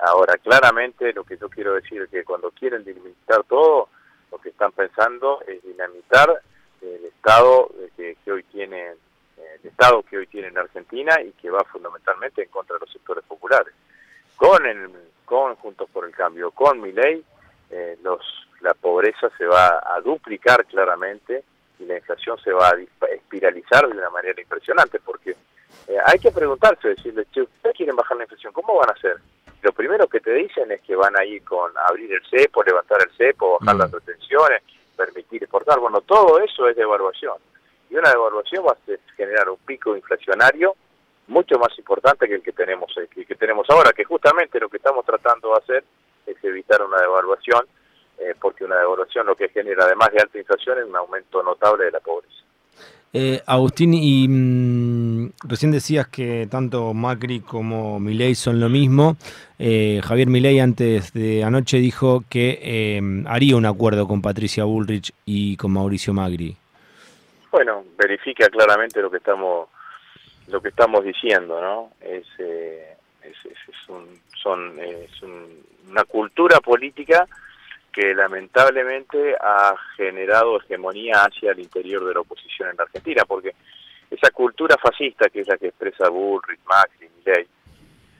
Ahora, 0.00 0.36
claramente 0.36 1.14
lo 1.14 1.24
que 1.24 1.38
yo 1.38 1.48
quiero 1.48 1.72
decir 1.72 2.02
es 2.02 2.10
que 2.10 2.22
cuando 2.22 2.50
quieren 2.50 2.84
dinamitar 2.84 3.44
todo, 3.44 3.88
lo 4.30 4.38
que 4.38 4.50
están 4.50 4.72
pensando 4.72 5.40
es 5.46 5.62
dinamitar 5.62 6.42
el 6.82 7.06
Estado 7.06 7.70
que, 7.96 8.14
hoy 8.30 8.42
tiene 8.42 8.90
el 8.90 9.66
Estado 9.70 10.02
que 10.02 10.18
hoy 10.18 10.26
tiene 10.26 10.48
en 10.48 10.58
Argentina 10.58 11.18
y 11.22 11.32
que 11.32 11.48
va 11.48 11.64
fundamentalmente 11.64 12.42
en 12.42 12.50
contra 12.50 12.74
de 12.74 12.80
los 12.80 12.92
sectores 12.92 13.24
populares. 13.24 13.72
Con 14.36 14.66
el, 14.66 14.90
con 15.24 15.54
Juntos 15.56 15.88
por 15.90 16.04
el 16.04 16.14
Cambio, 16.14 16.50
con 16.50 16.78
mi 16.82 16.92
ley, 16.92 17.24
eh, 17.70 17.96
los, 18.02 18.20
la 18.60 18.74
pobreza 18.74 19.30
se 19.38 19.46
va 19.46 19.82
a 19.82 19.98
duplicar 20.02 20.66
claramente 20.66 21.42
y 21.78 21.86
la 21.86 21.96
inflación 21.96 22.38
se 22.38 22.52
va 22.52 22.68
a 22.68 23.06
espiralizar 23.14 23.88
de 23.88 23.96
una 23.96 24.10
manera 24.10 24.38
impresionante 24.38 25.00
porque 25.00 25.34
eh, 25.88 25.98
hay 26.04 26.18
que 26.18 26.30
preguntarse, 26.30 26.88
decirle, 26.88 27.26
che, 27.32 27.42
¿ustedes 27.42 27.76
quieren 27.76 27.96
bajar 27.96 28.16
la 28.16 28.24
inflación? 28.24 28.52
¿Cómo 28.52 28.76
van 28.76 28.90
a 28.90 28.92
hacer? 28.92 29.16
lo 29.66 29.72
primero 29.72 30.06
que 30.06 30.20
te 30.20 30.32
dicen 30.32 30.70
es 30.70 30.80
que 30.82 30.94
van 30.94 31.18
a 31.18 31.24
ir 31.24 31.42
con 31.42 31.72
abrir 31.88 32.12
el 32.12 32.22
cepo, 32.30 32.62
levantar 32.62 32.98
el 33.02 33.10
cepo, 33.16 33.58
bajar 33.58 33.74
mm. 33.74 33.78
las 33.80 33.90
retenciones, 33.90 34.62
permitir 34.96 35.42
exportar. 35.42 35.80
Bueno, 35.80 36.02
todo 36.02 36.38
eso 36.38 36.68
es 36.68 36.76
devaluación. 36.76 37.34
Y 37.90 37.96
una 37.96 38.10
devaluación 38.10 38.64
va 38.64 38.72
a 38.72 39.16
generar 39.16 39.50
un 39.50 39.58
pico 39.58 39.96
inflacionario 39.96 40.76
mucho 41.26 41.58
más 41.58 41.76
importante 41.78 42.28
que 42.28 42.36
el 42.36 42.42
que 42.42 42.52
tenemos 42.52 42.94
que 43.10 43.34
tenemos 43.34 43.68
ahora, 43.68 43.92
que 43.92 44.04
justamente 44.04 44.60
lo 44.60 44.68
que 44.68 44.76
estamos 44.76 45.04
tratando 45.04 45.50
de 45.50 45.56
hacer 45.56 45.84
es 46.26 46.36
evitar 46.44 46.80
una 46.82 47.00
devaluación, 47.00 47.66
eh, 48.18 48.36
porque 48.40 48.64
una 48.64 48.76
devaluación 48.76 49.26
lo 49.26 49.34
que 49.34 49.48
genera, 49.48 49.84
además 49.84 50.12
de 50.12 50.20
alta 50.20 50.38
inflación, 50.38 50.78
es 50.78 50.84
un 50.84 50.94
aumento 50.94 51.42
notable 51.42 51.86
de 51.86 51.90
la 51.90 52.00
pobreza. 52.00 52.45
Eh, 53.18 53.40
Agustín, 53.46 53.94
y 53.94 54.28
mm, 54.28 55.30
recién 55.48 55.72
decías 55.72 56.06
que 56.06 56.46
tanto 56.50 56.92
Macri 56.92 57.40
como 57.40 57.98
Milei 57.98 58.34
son 58.34 58.60
lo 58.60 58.68
mismo. 58.68 59.16
Eh, 59.58 60.02
Javier 60.04 60.28
Milei 60.28 60.60
antes 60.60 61.14
de 61.14 61.42
anoche 61.42 61.78
dijo 61.78 62.24
que 62.28 62.58
eh, 62.60 63.00
haría 63.26 63.56
un 63.56 63.64
acuerdo 63.64 64.06
con 64.06 64.20
Patricia 64.20 64.64
Bullrich 64.64 65.14
y 65.24 65.56
con 65.56 65.72
Mauricio 65.72 66.12
Macri. 66.12 66.54
Bueno, 67.50 67.84
verifica 67.96 68.50
claramente 68.50 69.00
lo 69.00 69.10
que 69.10 69.16
estamos 69.16 69.70
lo 70.48 70.60
que 70.60 70.68
estamos 70.68 71.02
diciendo, 71.02 71.58
¿no? 71.58 71.92
Es, 72.02 72.26
es, 72.38 73.88
un, 73.88 74.20
son, 74.42 74.78
es 74.78 75.22
una 75.88 76.04
cultura 76.04 76.60
política 76.60 77.26
que 77.96 78.14
lamentablemente 78.14 79.34
ha 79.40 79.74
generado 79.96 80.58
hegemonía 80.58 81.14
hacia 81.22 81.52
el 81.52 81.60
interior 81.60 82.04
de 82.04 82.12
la 82.12 82.20
oposición 82.20 82.68
en 82.68 82.78
Argentina, 82.78 83.24
porque 83.26 83.54
esa 84.10 84.30
cultura 84.32 84.76
fascista 84.76 85.30
que 85.30 85.40
es 85.40 85.48
la 85.48 85.56
que 85.56 85.68
expresa 85.68 86.10
Bullrich, 86.10 86.60
Macri, 86.66 87.08
Milley, 87.08 87.46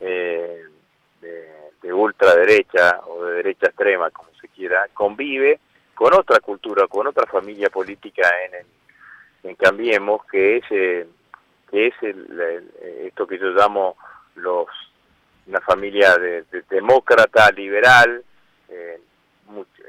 eh, 0.01 0.63
de, 1.21 1.93
ultraderecha 1.93 3.01
o 3.07 3.27
de 3.27 3.35
derecha 3.35 3.67
extrema, 3.67 4.11
como 4.11 4.31
se 4.41 4.49
quiera, 4.49 4.89
convive 4.95 5.61
con 5.95 6.15
otra 6.15 6.41
cultura, 6.41 6.87
con 6.87 7.07
otra 7.07 7.27
familia 7.27 7.69
política 7.69 8.31
en, 8.47 9.51
en 9.51 9.57
Cambiemos, 9.57 10.25
que 10.25 10.57
es, 10.57 10.65
eh, 10.71 11.07
que 11.71 11.89
es 11.89 11.95
esto 13.05 13.27
que 13.27 13.39
yo 13.39 13.51
llamo 13.51 13.95
los 14.37 14.69
una 15.47 15.61
familia 15.61 16.17
de, 16.17 16.45
demócrata, 16.71 17.51
liberal, 17.53 18.25
eh, 18.71 19.01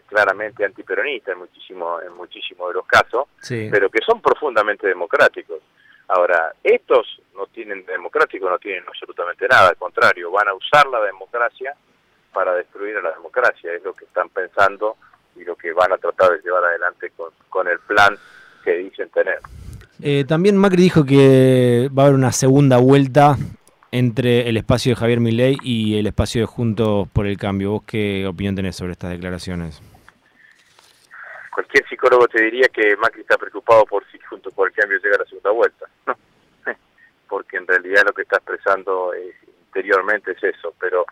claramente 0.07 0.65
antiperonista 0.65 1.31
en 1.31 1.39
muchísimo 1.39 2.01
en 2.01 2.13
muchísimos 2.13 2.69
de 2.69 2.73
los 2.75 2.85
casos, 2.85 3.27
pero 3.47 3.89
que 3.89 3.99
son 4.05 4.21
profundamente 4.21 4.87
democráticos. 4.87 5.59
Ahora, 6.09 6.53
estos 6.63 7.21
no 7.35 7.47
tienen 7.47 7.85
democrático, 7.85 8.49
no 8.49 8.57
tienen 8.59 8.83
absolutamente 8.87 9.47
nada, 9.47 9.69
al 9.69 9.77
contrario, 9.77 10.31
van 10.31 10.47
a 10.47 10.53
usar 10.53 10.87
la 10.87 11.01
democracia 11.01 11.75
para 12.33 12.53
destruir 12.53 12.95
a 12.97 13.01
la 13.01 13.11
democracia, 13.11 13.73
es 13.73 13.83
lo 13.83 13.93
que 13.93 14.05
están 14.05 14.29
pensando 14.29 14.95
y 15.35 15.43
lo 15.43 15.55
que 15.55 15.73
van 15.73 15.91
a 15.91 15.97
tratar 15.97 16.31
de 16.31 16.41
llevar 16.41 16.63
adelante 16.63 17.11
con, 17.15 17.31
con 17.49 17.67
el 17.67 17.79
plan 17.79 18.17
que 18.63 18.77
dicen 18.77 19.09
tener. 19.09 19.39
Eh, 20.01 20.25
también 20.25 20.57
Macri 20.57 20.83
dijo 20.83 21.03
que 21.03 21.89
va 21.97 22.03
a 22.03 22.05
haber 22.05 22.15
una 22.15 22.31
segunda 22.31 22.77
vuelta 22.77 23.35
entre 23.91 24.49
el 24.49 24.57
espacio 24.57 24.91
de 24.91 24.95
Javier 24.95 25.19
Milei 25.19 25.57
y 25.61 25.97
el 25.97 26.07
espacio 26.07 26.41
de 26.41 26.47
Juntos 26.47 27.07
por 27.13 27.25
el 27.25 27.37
Cambio. 27.37 27.71
¿Vos 27.71 27.83
qué 27.85 28.25
opinión 28.27 28.55
tenés 28.55 28.75
sobre 28.75 28.93
estas 28.93 29.11
declaraciones? 29.11 29.81
Cualquier 31.53 31.87
psicólogo 31.87 32.27
te 32.27 32.43
diría 32.43 32.67
que 32.67 32.95
Macri 32.97 33.21
está 33.21 33.37
preocupado 33.37 33.85
por 33.85 34.05
si 34.11 34.19
Juntos 34.19 34.53
por 34.53 34.67
el 34.67 34.73
Cambio 34.73 34.99
llega 34.99 35.15
a 35.15 35.19
la 35.19 35.25
segunda 35.25 35.51
vuelta, 35.51 35.85
porque 37.29 37.57
en 37.57 37.67
realidad 37.67 38.03
lo 38.05 38.13
que 38.13 38.23
está 38.23 38.37
expresando 38.37 39.11
interiormente 39.67 40.31
es 40.31 40.43
eso, 40.43 40.73
pero 40.79 41.05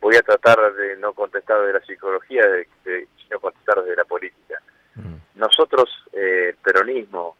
voy 0.00 0.16
a 0.16 0.22
tratar 0.22 0.72
de 0.74 0.96
no 0.96 1.12
contestar 1.12 1.66
de 1.66 1.74
la 1.74 1.80
psicología, 1.80 2.42
sino 2.84 3.40
contestar 3.40 3.82
desde 3.82 3.96
la 3.96 4.04
política. 4.04 4.60
Mm. 4.94 5.16
Nosotros, 5.38 5.88
eh, 6.12 6.48
el 6.50 6.56
peronismo, 6.56 7.36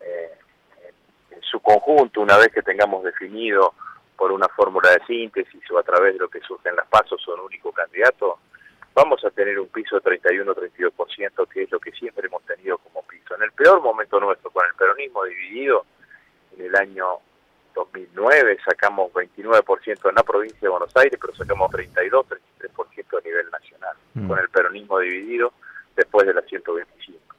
eh, 0.00 0.30
en 1.30 1.42
su 1.42 1.60
conjunto, 1.60 2.20
una 2.20 2.36
vez 2.36 2.48
que 2.48 2.62
tengamos 2.62 3.04
definido 3.04 3.74
una 4.34 4.48
fórmula 4.48 4.90
de 4.90 5.04
síntesis 5.06 5.70
o 5.70 5.78
a 5.78 5.82
través 5.82 6.14
de 6.14 6.20
lo 6.20 6.28
que 6.28 6.40
surge 6.40 6.68
en 6.68 6.76
las 6.76 6.86
pasos 6.88 7.20
son 7.22 7.40
único 7.40 7.72
candidato, 7.72 8.38
vamos 8.94 9.24
a 9.24 9.30
tener 9.30 9.58
un 9.58 9.68
piso 9.68 9.98
de 9.98 10.20
31-32%, 10.20 11.48
que 11.48 11.62
es 11.62 11.70
lo 11.70 11.80
que 11.80 11.92
siempre 11.92 12.26
hemos 12.26 12.42
tenido 12.44 12.78
como 12.78 13.02
piso. 13.02 13.34
En 13.34 13.42
el 13.42 13.52
peor 13.52 13.80
momento 13.82 14.20
nuestro, 14.20 14.50
con 14.50 14.64
el 14.66 14.74
peronismo 14.74 15.24
dividido, 15.24 15.84
en 16.56 16.66
el 16.66 16.76
año 16.76 17.18
2009 17.74 18.58
sacamos 18.64 19.12
29% 19.12 20.08
en 20.08 20.14
la 20.14 20.22
provincia 20.22 20.60
de 20.60 20.68
Buenos 20.68 20.96
Aires, 20.96 21.18
pero 21.20 21.34
sacamos 21.34 21.72
32-33% 21.72 23.18
a 23.18 23.20
nivel 23.24 23.50
nacional, 23.50 23.96
mm. 24.14 24.28
con 24.28 24.38
el 24.38 24.48
peronismo 24.48 24.98
dividido 25.00 25.52
después 25.96 26.26
de 26.26 26.34
las 26.34 26.44
125. 26.46 27.34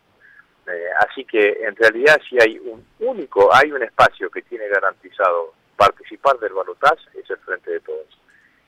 Eh, 0.68 0.90
así 1.00 1.24
que 1.26 1.60
en 1.62 1.76
realidad 1.76 2.20
si 2.28 2.38
hay 2.42 2.58
un 2.60 2.86
único, 3.00 3.54
hay 3.54 3.72
un 3.72 3.84
espacio 3.84 4.30
que 4.30 4.42
tiene 4.42 4.68
garantizado 4.68 5.54
participar 5.76 6.38
del 6.40 6.54
balotaje 6.54 7.04
es 7.14 7.30
el 7.30 7.38
Frente 7.38 7.72
de 7.72 7.80
Todos. 7.82 8.20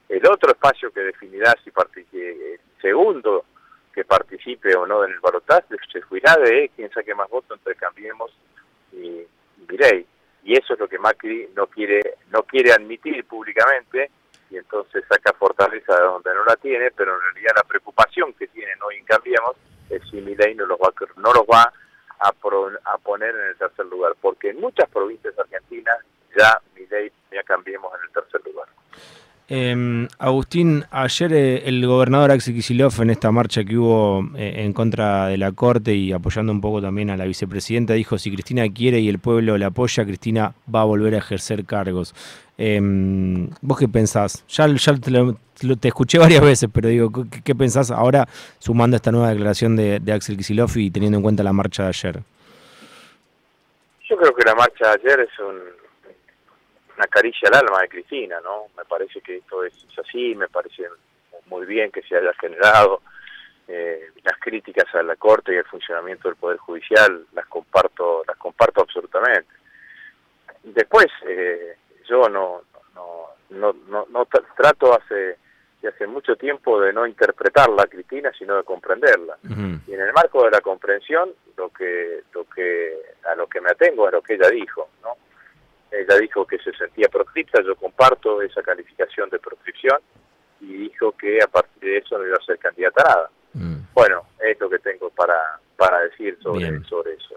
El 0.10 0.26
otro 0.28 0.52
espacio 0.52 0.92
que 0.92 1.02
definirá 1.02 1.54
si 1.64 1.72
participe, 1.72 2.54
el 2.54 2.60
segundo 2.82 3.46
que 3.94 4.06
participe 4.06 4.76
o 4.76 4.86
no 4.86 5.04
en 5.04 5.12
el 5.12 5.20
balotaje 5.20 5.76
se 5.92 6.02
juirá 6.02 6.36
de 6.38 6.70
quien 6.76 6.90
saque 6.92 7.16
más 7.16 7.30
votos 7.30 7.58
entre 7.58 7.76
Cambiemos 7.76 8.32
y 8.94 9.26
Mirey. 9.68 10.06
Y 10.44 10.54
eso 10.54 10.74
es 10.74 10.80
lo 10.80 10.88
que 10.88 11.00
Macri 11.00 11.50
no 11.56 11.68
quiere 11.68 12.00
no 12.30 12.44
quiere 12.44 12.72
admitir 12.72 13.26
públicamente 13.26 14.12
y 14.50 14.58
entonces 14.58 15.04
saca 15.10 15.34
fortaleza 15.34 15.96
de 15.96 16.04
donde 16.04 16.34
no 16.34 16.46
la 16.46 16.56
tiene, 16.56 16.92
pero 16.92 17.16
en 17.16 17.22
realidad 17.34 17.54
la 17.56 17.64
preocupación 17.64 18.34
que 18.34 18.48
tienen 18.48 18.82
hoy 18.84 18.98
en 18.98 19.06
Cambiemos 19.06 19.58
es 19.90 20.02
si 20.10 20.22
Milei 20.22 20.56
no 20.56 20.66
los 20.66 20.80
va, 20.80 20.94
no 21.18 21.34
los 21.34 21.44
va 21.44 21.74
a, 22.20 22.30
a 22.30 22.98
poner 23.00 23.36
en 23.36 23.48
el 23.48 23.58
tercer 23.58 23.86
lugar, 23.88 24.14
porque 24.22 24.50
en 24.50 24.62
muchas 24.62 24.90
provincias 24.90 25.38
argentinas 25.38 25.98
ya 26.38 26.60
ley 26.90 27.12
ya 27.32 27.44
cambiemos 27.44 27.92
en 27.94 28.08
el 28.08 28.14
tercer 28.14 28.42
lugar. 28.46 28.68
Eh, 29.50 30.08
Agustín, 30.20 30.84
ayer 30.92 31.32
eh, 31.32 31.62
el 31.66 31.86
gobernador 31.88 32.32
Axel 32.32 32.54
Kicillof 32.54 33.00
en 33.00 33.12
esta 33.12 33.32
marcha 33.32 33.64
que 33.64 33.78
hubo 33.78 34.22
eh, 34.36 34.56
en 34.58 34.74
contra 34.74 35.28
de 35.28 35.38
la 35.38 35.54
Corte 35.54 35.94
y 35.94 36.12
apoyando 36.12 36.52
un 36.52 36.60
poco 36.60 36.82
también 36.82 37.10
a 37.10 37.16
la 37.16 37.24
vicepresidenta 37.24 37.94
dijo 37.94 38.18
si 38.18 38.30
Cristina 38.30 38.66
quiere 38.74 39.00
y 39.00 39.08
el 39.08 39.20
pueblo 39.20 39.58
la 39.58 39.68
apoya, 39.68 40.04
Cristina 40.04 40.54
va 40.74 40.82
a 40.82 40.84
volver 40.84 41.16
a 41.16 41.20
ejercer 41.20 41.64
cargos. 41.64 42.14
Em, 42.58 43.50
¿Vos 43.62 43.80
qué 43.80 43.88
pensás? 43.88 44.44
Ya, 44.50 44.68
ya 44.68 44.96
te, 44.96 45.88
escuché 45.88 46.18
varias 46.18 46.42
veces, 46.42 46.70
pero 46.74 46.90
digo, 46.90 47.12
¿qué, 47.44 47.56
pensás 47.56 47.90
ahora 47.92 48.28
sumando 48.60 48.98
esta 48.98 49.12
nueva 49.12 49.30
declaración 49.30 49.78
de, 49.78 50.00
de 50.00 50.12
Axel 50.12 50.36
Kicillof 50.36 50.76
y 50.76 50.92
teniendo 50.92 51.20
en 51.20 51.24
cuenta 51.24 51.44
la 51.44 51.54
marcha 51.54 51.84
de 51.84 51.90
ayer? 51.90 52.20
Yo 54.10 54.18
creo 54.18 54.34
que 54.34 54.44
la 54.44 54.56
marcha 54.56 54.88
de 54.88 54.94
ayer 54.94 55.20
es 55.22 55.40
un, 55.40 55.77
una 56.98 57.08
caricia 57.08 57.50
al 57.50 57.60
alma 57.60 57.82
de 57.82 57.90
Cristina, 57.90 58.40
¿no? 58.42 58.66
Me 58.76 58.86
parece 58.86 59.22
que 59.22 59.38
esto 59.38 59.64
es, 59.64 59.74
así, 59.98 60.36
me 60.36 60.48
parece 60.48 60.84
muy 61.46 61.66
bien 61.66 61.92
que 61.92 62.02
se 62.02 62.18
haya 62.18 62.34
generado. 62.34 63.02
Eh, 63.68 64.12
las 64.24 64.38
críticas 64.40 64.86
a 64.96 65.04
la 65.04 65.16
Corte 65.18 65.54
y 65.54 65.58
al 65.58 65.66
funcionamiento 65.66 66.30
del 66.30 66.38
Poder 66.38 66.58
Judicial 66.58 67.26
las 67.34 67.46
comparto, 67.48 68.24
las 68.26 68.38
comparto 68.38 68.82
absolutamente. 68.82 69.54
Después, 70.64 71.08
eh, 71.28 71.78
yo 72.08 72.30
no, 72.30 72.62
no, 72.96 73.28
no, 73.50 73.74
no, 73.88 74.08
no 74.10 74.28
trato 74.56 74.94
hace 74.94 75.38
hace 75.88 76.08
mucho 76.08 76.36
tiempo 76.36 76.80
de 76.80 76.94
no 76.94 77.06
interpretarla 77.08 77.84
a 77.84 77.88
Cristina, 77.88 78.32
sino 78.38 78.56
de 78.58 78.64
comprenderla. 78.64 79.38
Y 79.88 79.94
en 79.94 80.02
el 80.02 80.14
marco 80.14 80.44
de 80.44 80.52
la 80.52 80.62
comprensión, 80.62 81.32
lo 81.56 81.70
que, 81.70 82.24
lo 82.34 82.46
que, 82.46 82.94
a 83.26 83.36
lo 83.36 83.48
que 83.48 83.62
me 83.62 83.70
atengo 83.70 84.08
es 84.08 84.14
lo 84.14 84.22
que 84.22 84.36
ella 84.36 84.50
dijo, 84.50 84.90
¿no? 85.02 85.16
Ella 85.92 86.20
dijo 86.20 86.46
que 86.46 86.58
se 86.60 86.74
sentía 86.74 87.08
proscripta, 87.10 87.62
yo 87.64 87.76
comparto 87.76 88.42
esa 88.42 88.62
calificación 88.62 89.30
de 89.30 89.40
proscripción 89.40 90.00
y 90.60 90.74
dijo 90.74 91.12
que 91.14 91.40
a 91.42 91.48
partir 91.48 91.82
de 91.82 91.98
eso 91.98 92.18
no 92.18 92.26
iba 92.26 92.38
a 92.38 92.46
ser 92.46 92.58
candidata 92.58 93.02
a 93.02 93.10
nada. 93.10 93.30
Mm. 93.54 93.78
Bueno, 93.94 94.24
es 94.40 94.60
lo 94.60 94.70
que 94.70 94.80
tengo 94.80 95.10
para, 95.10 95.60
para 95.76 96.00
decir 96.02 96.38
sobre, 96.42 96.84
sobre 96.84 97.14
eso. 97.14 97.36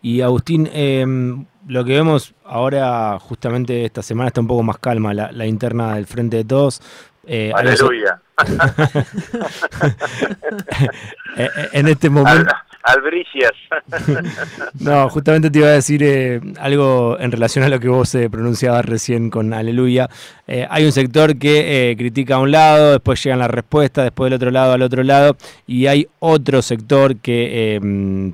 Y 0.00 0.20
Agustín, 0.20 0.68
em, 0.72 1.46
lo 1.66 1.84
que 1.84 1.92
vemos 1.92 2.34
ahora, 2.44 3.18
justamente 3.18 3.84
esta 3.84 4.02
semana 4.02 4.28
está 4.28 4.40
un 4.40 4.46
poco 4.46 4.62
más 4.62 4.78
calma, 4.78 5.12
la, 5.12 5.46
interna 5.46 5.96
del 5.96 6.06
Frente 6.06 6.38
de 6.38 6.44
Todos. 6.44 6.80
Eh, 7.26 7.52
Aleluya. 7.54 8.20
Eh, 11.36 11.48
eh, 11.56 11.68
en 11.72 11.88
este 11.88 12.10
momento... 12.10 12.52
albricias. 12.88 13.52
no, 14.80 15.08
justamente 15.10 15.50
te 15.50 15.58
iba 15.58 15.68
a 15.68 15.72
decir 15.72 16.02
eh, 16.02 16.40
algo 16.58 17.18
en 17.20 17.30
relación 17.30 17.64
a 17.64 17.68
lo 17.68 17.78
que 17.80 17.88
vos 17.88 18.14
eh, 18.14 18.30
pronunciabas 18.30 18.84
recién 18.84 19.30
con 19.30 19.52
Aleluya. 19.52 20.08
Eh, 20.46 20.66
hay 20.70 20.84
un 20.84 20.92
sector 20.92 21.36
que 21.38 21.94
critica 21.98 22.36
a 22.36 22.38
un 22.38 22.50
lado, 22.50 22.92
después 22.92 23.22
llegan 23.22 23.40
las 23.40 23.50
respuestas, 23.50 24.04
después 24.04 24.30
del 24.30 24.36
otro 24.36 24.50
lado 24.50 24.72
al 24.72 24.82
otro 24.82 25.02
lado, 25.02 25.36
y 25.66 25.86
hay 25.86 26.08
otro 26.20 26.62
sector 26.62 27.16
que 27.16 27.78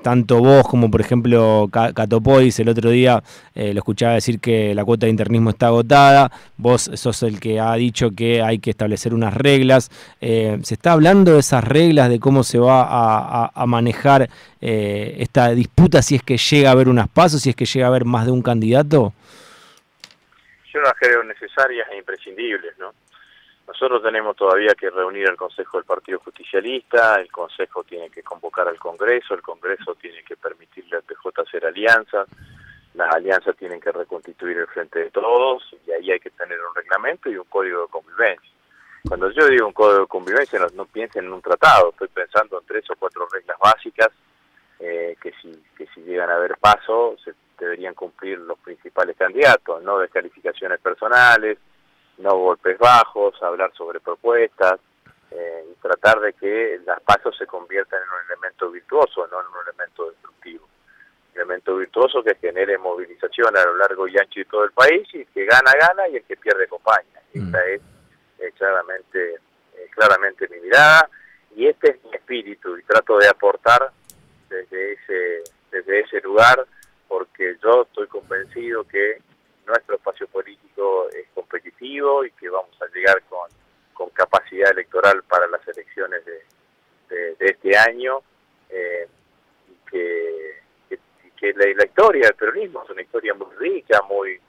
tanto 0.02 0.38
vos 0.38 0.68
como 0.68 0.90
por 0.90 1.00
ejemplo 1.00 1.68
Catopois 1.70 2.58
el 2.60 2.68
otro 2.68 2.90
día 2.90 3.22
lo 3.54 3.78
escuchaba 3.78 4.14
decir 4.14 4.38
que 4.38 4.74
la 4.74 4.84
cuota 4.84 5.06
de 5.06 5.10
internismo 5.10 5.50
está 5.50 5.66
agotada, 5.66 6.30
vos 6.56 6.88
sos 6.94 7.22
el 7.24 7.40
que 7.40 7.58
ha 7.58 7.74
dicho 7.74 8.12
que 8.12 8.42
hay 8.42 8.60
que 8.60 8.70
establecer 8.70 9.12
unas 9.12 9.34
reglas. 9.34 9.90
¿Se 10.20 10.74
está 10.74 10.92
hablando 10.92 11.32
de 11.32 11.40
esas 11.40 11.64
reglas, 11.64 12.08
de 12.08 12.20
cómo 12.20 12.44
se 12.44 12.58
va 12.58 13.50
a 13.52 13.66
manejar 13.66 14.28
eh, 14.60 15.16
esta 15.18 15.50
disputa 15.50 16.02
si 16.02 16.16
es 16.16 16.22
que 16.22 16.36
llega 16.36 16.70
a 16.70 16.72
haber 16.72 16.88
unas 16.88 17.08
pasos, 17.08 17.42
si 17.42 17.50
es 17.50 17.56
que 17.56 17.66
llega 17.66 17.86
a 17.86 17.88
haber 17.88 18.04
más 18.04 18.26
de 18.26 18.32
un 18.32 18.42
candidato? 18.42 19.12
Yo 20.72 20.80
las 20.80 20.94
creo 20.94 21.22
necesarias 21.22 21.88
e 21.92 21.98
imprescindibles, 21.98 22.76
¿no? 22.78 22.92
Nosotros 23.66 24.02
tenemos 24.02 24.36
todavía 24.36 24.74
que 24.74 24.90
reunir 24.90 25.28
al 25.28 25.36
Consejo 25.36 25.78
del 25.78 25.86
Partido 25.86 26.18
Justicialista, 26.18 27.20
el 27.20 27.30
Consejo 27.30 27.82
tiene 27.84 28.10
que 28.10 28.22
convocar 28.22 28.68
al 28.68 28.78
Congreso, 28.78 29.34
el 29.34 29.42
Congreso 29.42 29.94
tiene 29.94 30.22
que 30.22 30.36
permitirle 30.36 30.96
al 30.96 31.02
PJ 31.02 31.42
hacer 31.42 31.64
alianzas, 31.64 32.28
las 32.94 33.14
alianzas 33.14 33.56
tienen 33.56 33.80
que 33.80 33.90
reconstituir 33.90 34.58
el 34.58 34.66
frente 34.66 34.98
de 34.98 35.10
todos 35.10 35.74
y 35.86 35.92
ahí 35.92 36.12
hay 36.12 36.20
que 36.20 36.30
tener 36.30 36.58
un 36.60 36.74
reglamento 36.74 37.30
y 37.30 37.36
un 37.36 37.44
código 37.44 37.82
de 37.82 37.88
convivencia. 37.88 38.50
Cuando 39.08 39.30
yo 39.30 39.46
digo 39.48 39.66
un 39.66 39.72
código 39.72 40.00
de 40.02 40.06
convivencia 40.06 40.58
no, 40.58 40.66
no 40.74 40.84
piensen 40.84 41.24
en 41.24 41.32
un 41.32 41.42
tratado, 41.42 41.90
estoy 41.90 42.08
pensando 42.08 42.60
en 42.60 42.66
tres 42.66 42.84
o 42.90 42.96
cuatro 42.96 43.26
reglas 43.32 43.58
básicas 43.58 44.10
eh, 44.78 45.16
que, 45.20 45.32
si, 45.40 45.52
que 45.76 45.86
si 45.94 46.02
llegan 46.14 46.30
a 46.30 46.36
haber 46.36 46.56
paso 46.58 47.16
se 47.24 47.34
deberían 47.58 47.94
cumplir 47.94 48.38
los 48.38 48.58
principales 48.58 49.16
candidatos, 49.16 49.82
no 49.82 49.98
descalificaciones 49.98 50.80
personales, 50.80 51.58
no 52.18 52.36
golpes 52.36 52.78
bajos, 52.78 53.40
hablar 53.42 53.72
sobre 53.74 54.00
propuestas 54.00 54.78
eh, 55.30 55.64
y 55.70 55.74
tratar 55.82 56.20
de 56.20 56.32
que 56.34 56.80
las 56.86 57.00
pasos 57.00 57.36
se 57.36 57.46
conviertan 57.46 58.00
en 58.00 58.08
un 58.08 58.30
elemento 58.30 58.70
virtuoso, 58.70 59.26
no 59.26 59.40
en 59.40 59.46
un 59.46 59.68
elemento 59.68 60.10
destructivo. 60.10 60.68
Un 61.34 61.40
elemento 61.40 61.76
virtuoso 61.76 62.22
que 62.22 62.36
genere 62.36 62.78
movilización 62.78 63.56
a 63.56 63.64
lo 63.64 63.76
largo 63.76 64.06
y 64.06 64.16
ancho 64.16 64.38
de 64.40 64.44
todo 64.44 64.64
el 64.64 64.72
país 64.72 65.08
y 65.12 65.24
que 65.26 65.44
gana, 65.44 65.72
gana 65.80 66.08
y 66.08 66.16
el 66.16 66.24
que 66.24 66.36
pierde 66.36 66.64
acompaña. 66.64 67.20
Mm. 67.34 67.46
Esta 67.46 67.66
es 67.66 67.80
eh, 68.38 68.52
claramente, 68.56 69.36
claramente 69.90 70.48
mi 70.48 70.60
mirada 70.60 71.08
y 71.56 71.66
este 71.66 71.90
es 71.90 72.04
mi 72.04 72.14
espíritu 72.14 72.76
y 72.76 72.82
trato 72.84 73.18
de 73.18 73.28
aportar 73.28 73.90
desde 74.48 74.92
ese, 74.92 75.44
desde 75.74 76.00
ese 76.00 76.20
lugar, 76.20 76.64
porque 77.08 77.56
yo 77.62 77.82
estoy 77.82 78.06
convencido 78.06 78.84
que 78.84 79.18
nuestro 79.66 79.96
espacio 79.96 80.28
político 80.28 81.08
es 81.10 81.26
competitivo 81.34 82.24
y 82.24 82.30
que 82.32 82.48
vamos 82.48 82.76
a 82.80 82.86
llegar 82.94 83.20
con, 83.28 83.48
con 83.92 84.10
capacidad 84.10 84.70
electoral 84.70 85.22
para 85.24 85.48
las 85.48 85.66
elecciones 85.66 86.24
de, 86.24 87.34
de, 87.34 87.36
este 87.40 87.76
año 87.76 88.20
eh, 88.68 89.08
y 89.68 89.90
que, 89.90 90.62
que, 91.36 91.52
la, 91.54 91.84
historia 91.84 92.28
del 92.28 92.36
peronismo 92.36 92.84
es 92.84 92.90
una 92.90 93.02
historia 93.02 93.34
muy 93.34 93.54
rica, 93.58 94.00
muy 94.08 94.40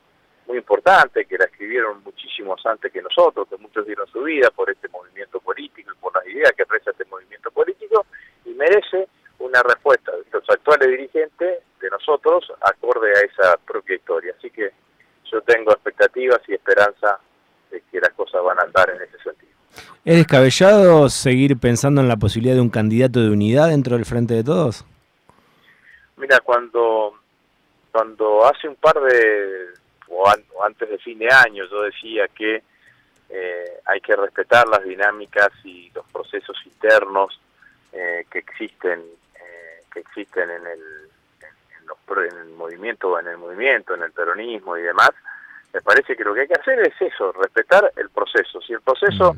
muy 0.48 0.60
importante, 0.60 1.26
que 1.26 1.40
la 1.40 1.46
escribieron 1.46 2.04
muchísimos 2.04 2.64
antes 2.68 2.92
que 2.92 3.02
nosotros, 3.02 3.48
que 3.50 3.58
muchos 3.58 3.84
dieron 3.84 4.06
su 4.08 4.22
vida 4.22 4.52
por 4.52 4.70
este 4.70 4.88
movimiento 4.90 5.40
político 5.40 5.92
y 5.92 5.98
por 5.98 6.14
las 6.14 6.28
ideas 6.28 6.52
que 6.52 6.62
expresa 6.62 6.92
este 6.92 7.06
movimiento 7.06 7.50
político, 7.50 8.06
y 8.46 8.50
merece 8.50 9.08
una 9.40 9.62
respuesta 9.64 10.12
de 10.12 10.24
los 10.32 10.50
actuales 10.50 10.90
dirigentes 10.90 11.64
de 11.80 11.90
nosotros 11.90 12.52
acorde 12.62 13.12
a 13.12 13.22
esa 13.22 13.58
propia 13.58 13.96
historia. 13.96 14.34
Así 14.38 14.50
que 14.50 14.72
yo 15.32 15.42
tengo 15.42 15.72
expectativas 15.72 16.40
y 16.48 16.54
esperanza 16.54 17.20
de 17.72 17.82
que 17.92 18.00
las 18.00 18.12
cosas 18.12 18.44
van 18.44 18.60
a 18.60 18.64
andar 18.64 18.90
en 18.90 19.02
ese 19.02 19.18
sentido. 19.20 19.54
¿Es 20.06 20.16
descabellado 20.16 21.10
seguir 21.10 21.58
pensando 21.58 22.00
en 22.00 22.08
la 22.08 22.16
posibilidad 22.16 22.56
de 22.56 22.62
un 22.62 22.70
candidato 22.70 23.20
de 23.20 23.32
unidad 23.32 23.70
dentro 23.70 23.96
del 23.96 24.06
Frente 24.06 24.36
de 24.36 24.44
Todos? 24.44 24.86
Mira, 26.18 26.40
cuando, 26.42 27.16
cuando 27.92 28.46
hace 28.46 28.70
un 28.70 28.76
par 28.76 29.00
de, 29.02 29.66
o, 30.08 30.32
antes 30.64 30.90
de 30.90 30.98
fin 31.00 31.18
de 31.18 31.30
año, 31.30 31.66
yo 31.70 31.82
decía 31.82 32.28
que 32.28 32.62
eh, 33.30 33.66
hay 33.86 34.00
que 34.00 34.16
respetar 34.16 34.68
las 34.68 34.84
dinámicas 34.84 35.50
y 35.64 35.90
los 35.96 36.06
procesos 36.12 36.56
internos 36.66 37.40
eh, 37.92 38.26
que 38.30 38.40
existen 38.40 39.02
que 39.96 40.02
existen 40.02 40.50
en 40.50 40.68
el, 40.68 40.80
en, 42.30 42.38
el 42.38 42.50
movimiento, 42.50 43.18
en 43.18 43.28
el 43.28 43.38
movimiento, 43.38 43.96
en 43.96 44.04
el 44.04 44.12
peronismo 44.12 44.78
y 44.78 44.82
demás, 44.82 45.12
me 45.74 45.82
parece 45.82 46.16
que 46.16 46.24
lo 46.24 46.34
que 46.34 46.42
hay 46.42 46.48
que 46.48 46.60
hacer 46.60 46.80
es 46.82 46.94
eso, 47.00 47.32
respetar 47.32 47.92
el 47.96 48.10
proceso. 48.10 48.62
Si 48.62 48.74
el 48.74 48.82
proceso, 48.82 49.34
mm. 49.34 49.38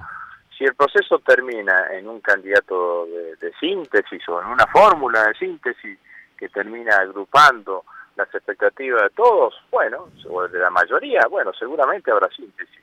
Si 0.57 0.63
el 0.65 0.75
proceso 0.75 1.19
termina 1.19 1.87
en 1.91 2.07
un 2.07 2.19
candidato 2.19 3.05
de, 3.05 3.53
síntesis 3.59 4.27
o 4.27 4.41
en 4.41 4.47
una 4.47 4.65
fórmula 4.67 5.23
de 5.27 5.33
síntesis 5.35 5.99
que 6.37 6.49
termina 6.49 6.95
agrupando 6.95 7.83
las 8.15 8.33
expectativas 8.33 9.03
de 9.03 9.09
todos, 9.11 9.53
bueno, 9.71 10.09
o 10.29 10.47
de 10.47 10.59
la 10.59 10.69
mayoría, 10.69 11.21
bueno, 11.29 11.51
seguramente 11.53 12.11
habrá 12.11 12.29
síntesis. 12.29 12.81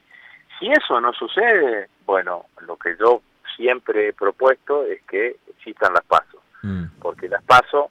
Si 0.58 0.70
eso 0.70 1.00
no 1.00 1.12
sucede, 1.12 1.88
bueno, 2.06 2.46
lo 2.60 2.76
que 2.76 2.96
yo 2.96 3.22
siempre 3.56 4.08
he 4.08 4.12
propuesto 4.12 4.84
es 4.84 5.02
que 5.02 5.36
existan 5.48 5.92
las 5.92 6.04
pasos. 6.04 6.40
Mm. 6.64 6.98
porque 6.98 7.28
las 7.28 7.42
paso, 7.44 7.90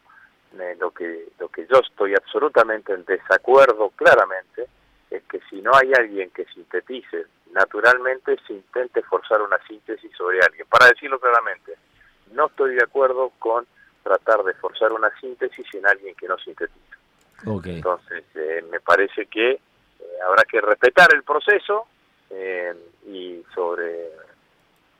eh, 0.59 0.75
lo, 0.79 0.89
que, 0.89 1.27
lo 1.39 1.47
que 1.49 1.67
yo 1.71 1.79
estoy 1.79 2.15
absolutamente 2.15 2.91
en 2.91 3.05
desacuerdo 3.05 3.91
claramente 3.95 4.65
es 5.11 5.21
que 5.25 5.39
si 5.47 5.61
no 5.61 5.71
hay 5.75 5.91
alguien 5.93 6.31
que 6.31 6.45
sintetice 6.45 7.27
naturalmente, 7.53 8.37
se 8.45 8.53
intente 8.53 9.01
forzar 9.03 9.41
una 9.41 9.57
síntesis 9.67 10.11
sobre 10.15 10.39
alguien. 10.41 10.67
Para 10.67 10.87
decirlo 10.87 11.19
claramente, 11.19 11.73
no 12.31 12.47
estoy 12.47 12.75
de 12.75 12.83
acuerdo 12.83 13.31
con 13.39 13.65
tratar 14.03 14.43
de 14.43 14.53
forzar 14.55 14.91
una 14.91 15.09
síntesis 15.19 15.65
en 15.73 15.87
alguien 15.87 16.15
que 16.15 16.27
no 16.27 16.37
sintetiza. 16.37 16.97
Entonces, 17.65 18.23
eh, 18.35 18.63
me 18.69 18.79
parece 18.79 19.25
que 19.25 19.51
eh, 19.51 19.59
habrá 20.25 20.43
que 20.43 20.61
respetar 20.61 21.13
el 21.13 21.23
proceso 21.23 21.87
y 23.05 23.43
sobre 23.53 24.09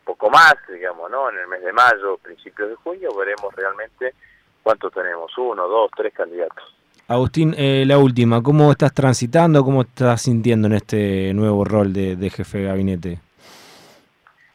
poco 0.04 0.30
más, 0.30 0.56
digamos, 0.70 1.10
¿no? 1.10 1.30
En 1.30 1.39
el 1.39 1.48
mes 1.48 1.63
de 1.63 1.74
mayo, 1.74 2.18
principios 2.18 2.70
de 2.70 2.76
junio, 2.76 3.16
veremos 3.16 3.54
realmente 3.56 4.13
cuánto 4.62 4.92
tenemos, 4.92 5.36
uno, 5.38 5.68
dos, 5.68 5.89
tres 5.96 6.13
candidatos. 6.13 6.76
Agustín, 7.08 7.54
eh, 7.58 7.84
la 7.86 7.98
última, 7.98 8.42
¿cómo 8.42 8.72
estás 8.72 8.94
transitando, 8.94 9.63
cómo 9.63 9.82
estás 9.82 10.22
sintiendo 10.22 10.68
en 10.68 10.74
este 10.74 11.34
nuevo 11.34 11.66
rol 11.66 11.92
de, 11.92 12.30
jefe 12.30 12.60
de 12.60 12.63
gabinete? 12.63 13.20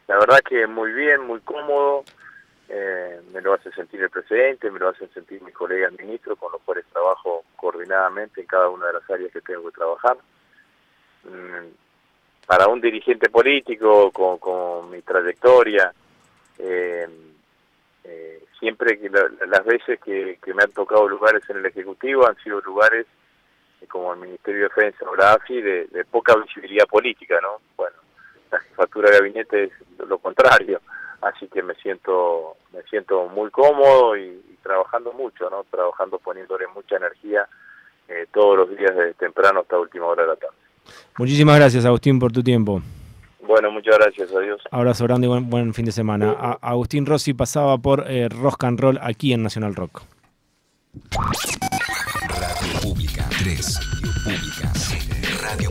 La 0.06 0.18
verdad 0.18 0.38
que 0.48 0.66
muy 0.66 0.90
bien, 0.92 1.26
muy 1.26 1.40
cómodo, 1.40 2.04
eh, 2.70 3.20
me 3.34 3.42
lo 3.42 3.52
hace 3.52 3.70
sentir 3.72 4.02
el 4.02 4.08
presidente, 4.08 4.70
me 4.70 4.78
lo 4.78 4.88
hacen 4.88 5.10
sentir 5.12 5.42
mis 5.42 5.54
colegas 5.54 5.92
ministros, 5.98 6.38
con 6.38 6.50
los 6.50 6.62
cuales 6.62 6.86
trabajo 6.86 7.44
coordinadamente 7.54 8.40
en 8.40 8.46
cada 8.46 8.70
una 8.70 8.86
de 8.86 8.92
las 8.94 9.10
áreas 9.10 9.30
que 9.30 9.42
tengo 9.42 9.64
que 9.64 9.76
trabajar. 9.76 10.16
Mm, 11.24 11.68
para 12.46 12.66
un 12.68 12.80
dirigente 12.80 13.28
político 13.28 14.10
con, 14.10 14.90
mi 14.90 15.02
trayectoria, 15.02 15.92
eh, 16.58 17.06
eh, 18.08 18.42
siempre 18.58 18.98
que 18.98 19.10
las 19.10 19.64
veces 19.64 20.00
que, 20.00 20.38
me 20.54 20.62
han 20.62 20.72
tocado 20.72 21.06
lugares 21.06 21.42
en 21.48 21.58
el 21.58 21.66
Ejecutivo 21.66 22.26
han 22.26 22.36
sido 22.42 22.60
lugares 22.62 23.06
eh, 23.80 23.86
como 23.86 24.14
el 24.14 24.20
Ministerio 24.20 24.62
de 24.62 24.68
Defensa 24.68 25.04
o 25.08 25.14
la 25.14 25.34
AFI 25.34 25.60
de, 25.60 26.04
poca 26.10 26.34
visibilidad 26.36 26.86
política, 26.86 27.38
¿no? 27.42 27.60
Bueno, 27.76 27.96
la 28.50 28.60
jefatura 28.60 29.10
de 29.10 29.18
gabinete 29.18 29.64
es 29.64 29.72
lo 30.08 30.18
contrario, 30.18 30.80
así 31.20 31.48
que 31.48 31.62
me 31.62 31.74
siento 31.74 32.56
me 32.72 32.82
siento 32.84 33.28
muy 33.28 33.50
cómodo 33.50 34.16
y, 34.16 34.42
trabajando 34.62 35.12
mucho, 35.12 35.50
¿no? 35.50 35.64
Trabajando 35.70 36.18
poniéndole 36.18 36.66
mucha 36.68 36.96
energía 36.96 37.46
todos 38.32 38.56
los 38.56 38.70
días 38.70 38.94
desde 38.96 39.14
temprano 39.14 39.60
hasta 39.60 39.78
última 39.78 40.06
hora 40.06 40.22
de 40.22 40.28
la 40.28 40.36
tarde. 40.36 40.56
Muchísimas 41.18 41.58
gracias, 41.58 41.84
Agustín, 41.84 42.18
por 42.18 42.32
tu 42.32 42.42
tiempo. 42.42 42.82
Bueno, 43.48 43.70
muchas 43.72 43.96
gracias, 43.96 44.30
adiós. 44.30 44.60
Abrazo 44.70 45.04
grande 45.04 45.26
y 45.26 45.30
buen, 45.30 45.72
fin 45.72 45.86
de 45.86 45.92
semana. 45.92 46.58
Agustín 46.60 47.06
Rossi 47.06 47.32
pasaba 47.32 47.78
por 47.78 48.04
eh, 48.06 48.28
Rock 48.28 48.64
and 48.64 48.78
Roll 48.78 48.98
aquí 49.00 49.32
en 49.32 49.42
Nacional 49.42 49.74
Rock. 49.74 50.02
Radio 52.28 52.80
Pública 52.82 53.26
3. 53.40 53.80
Pública. 54.22 54.72
Radio 55.40 55.70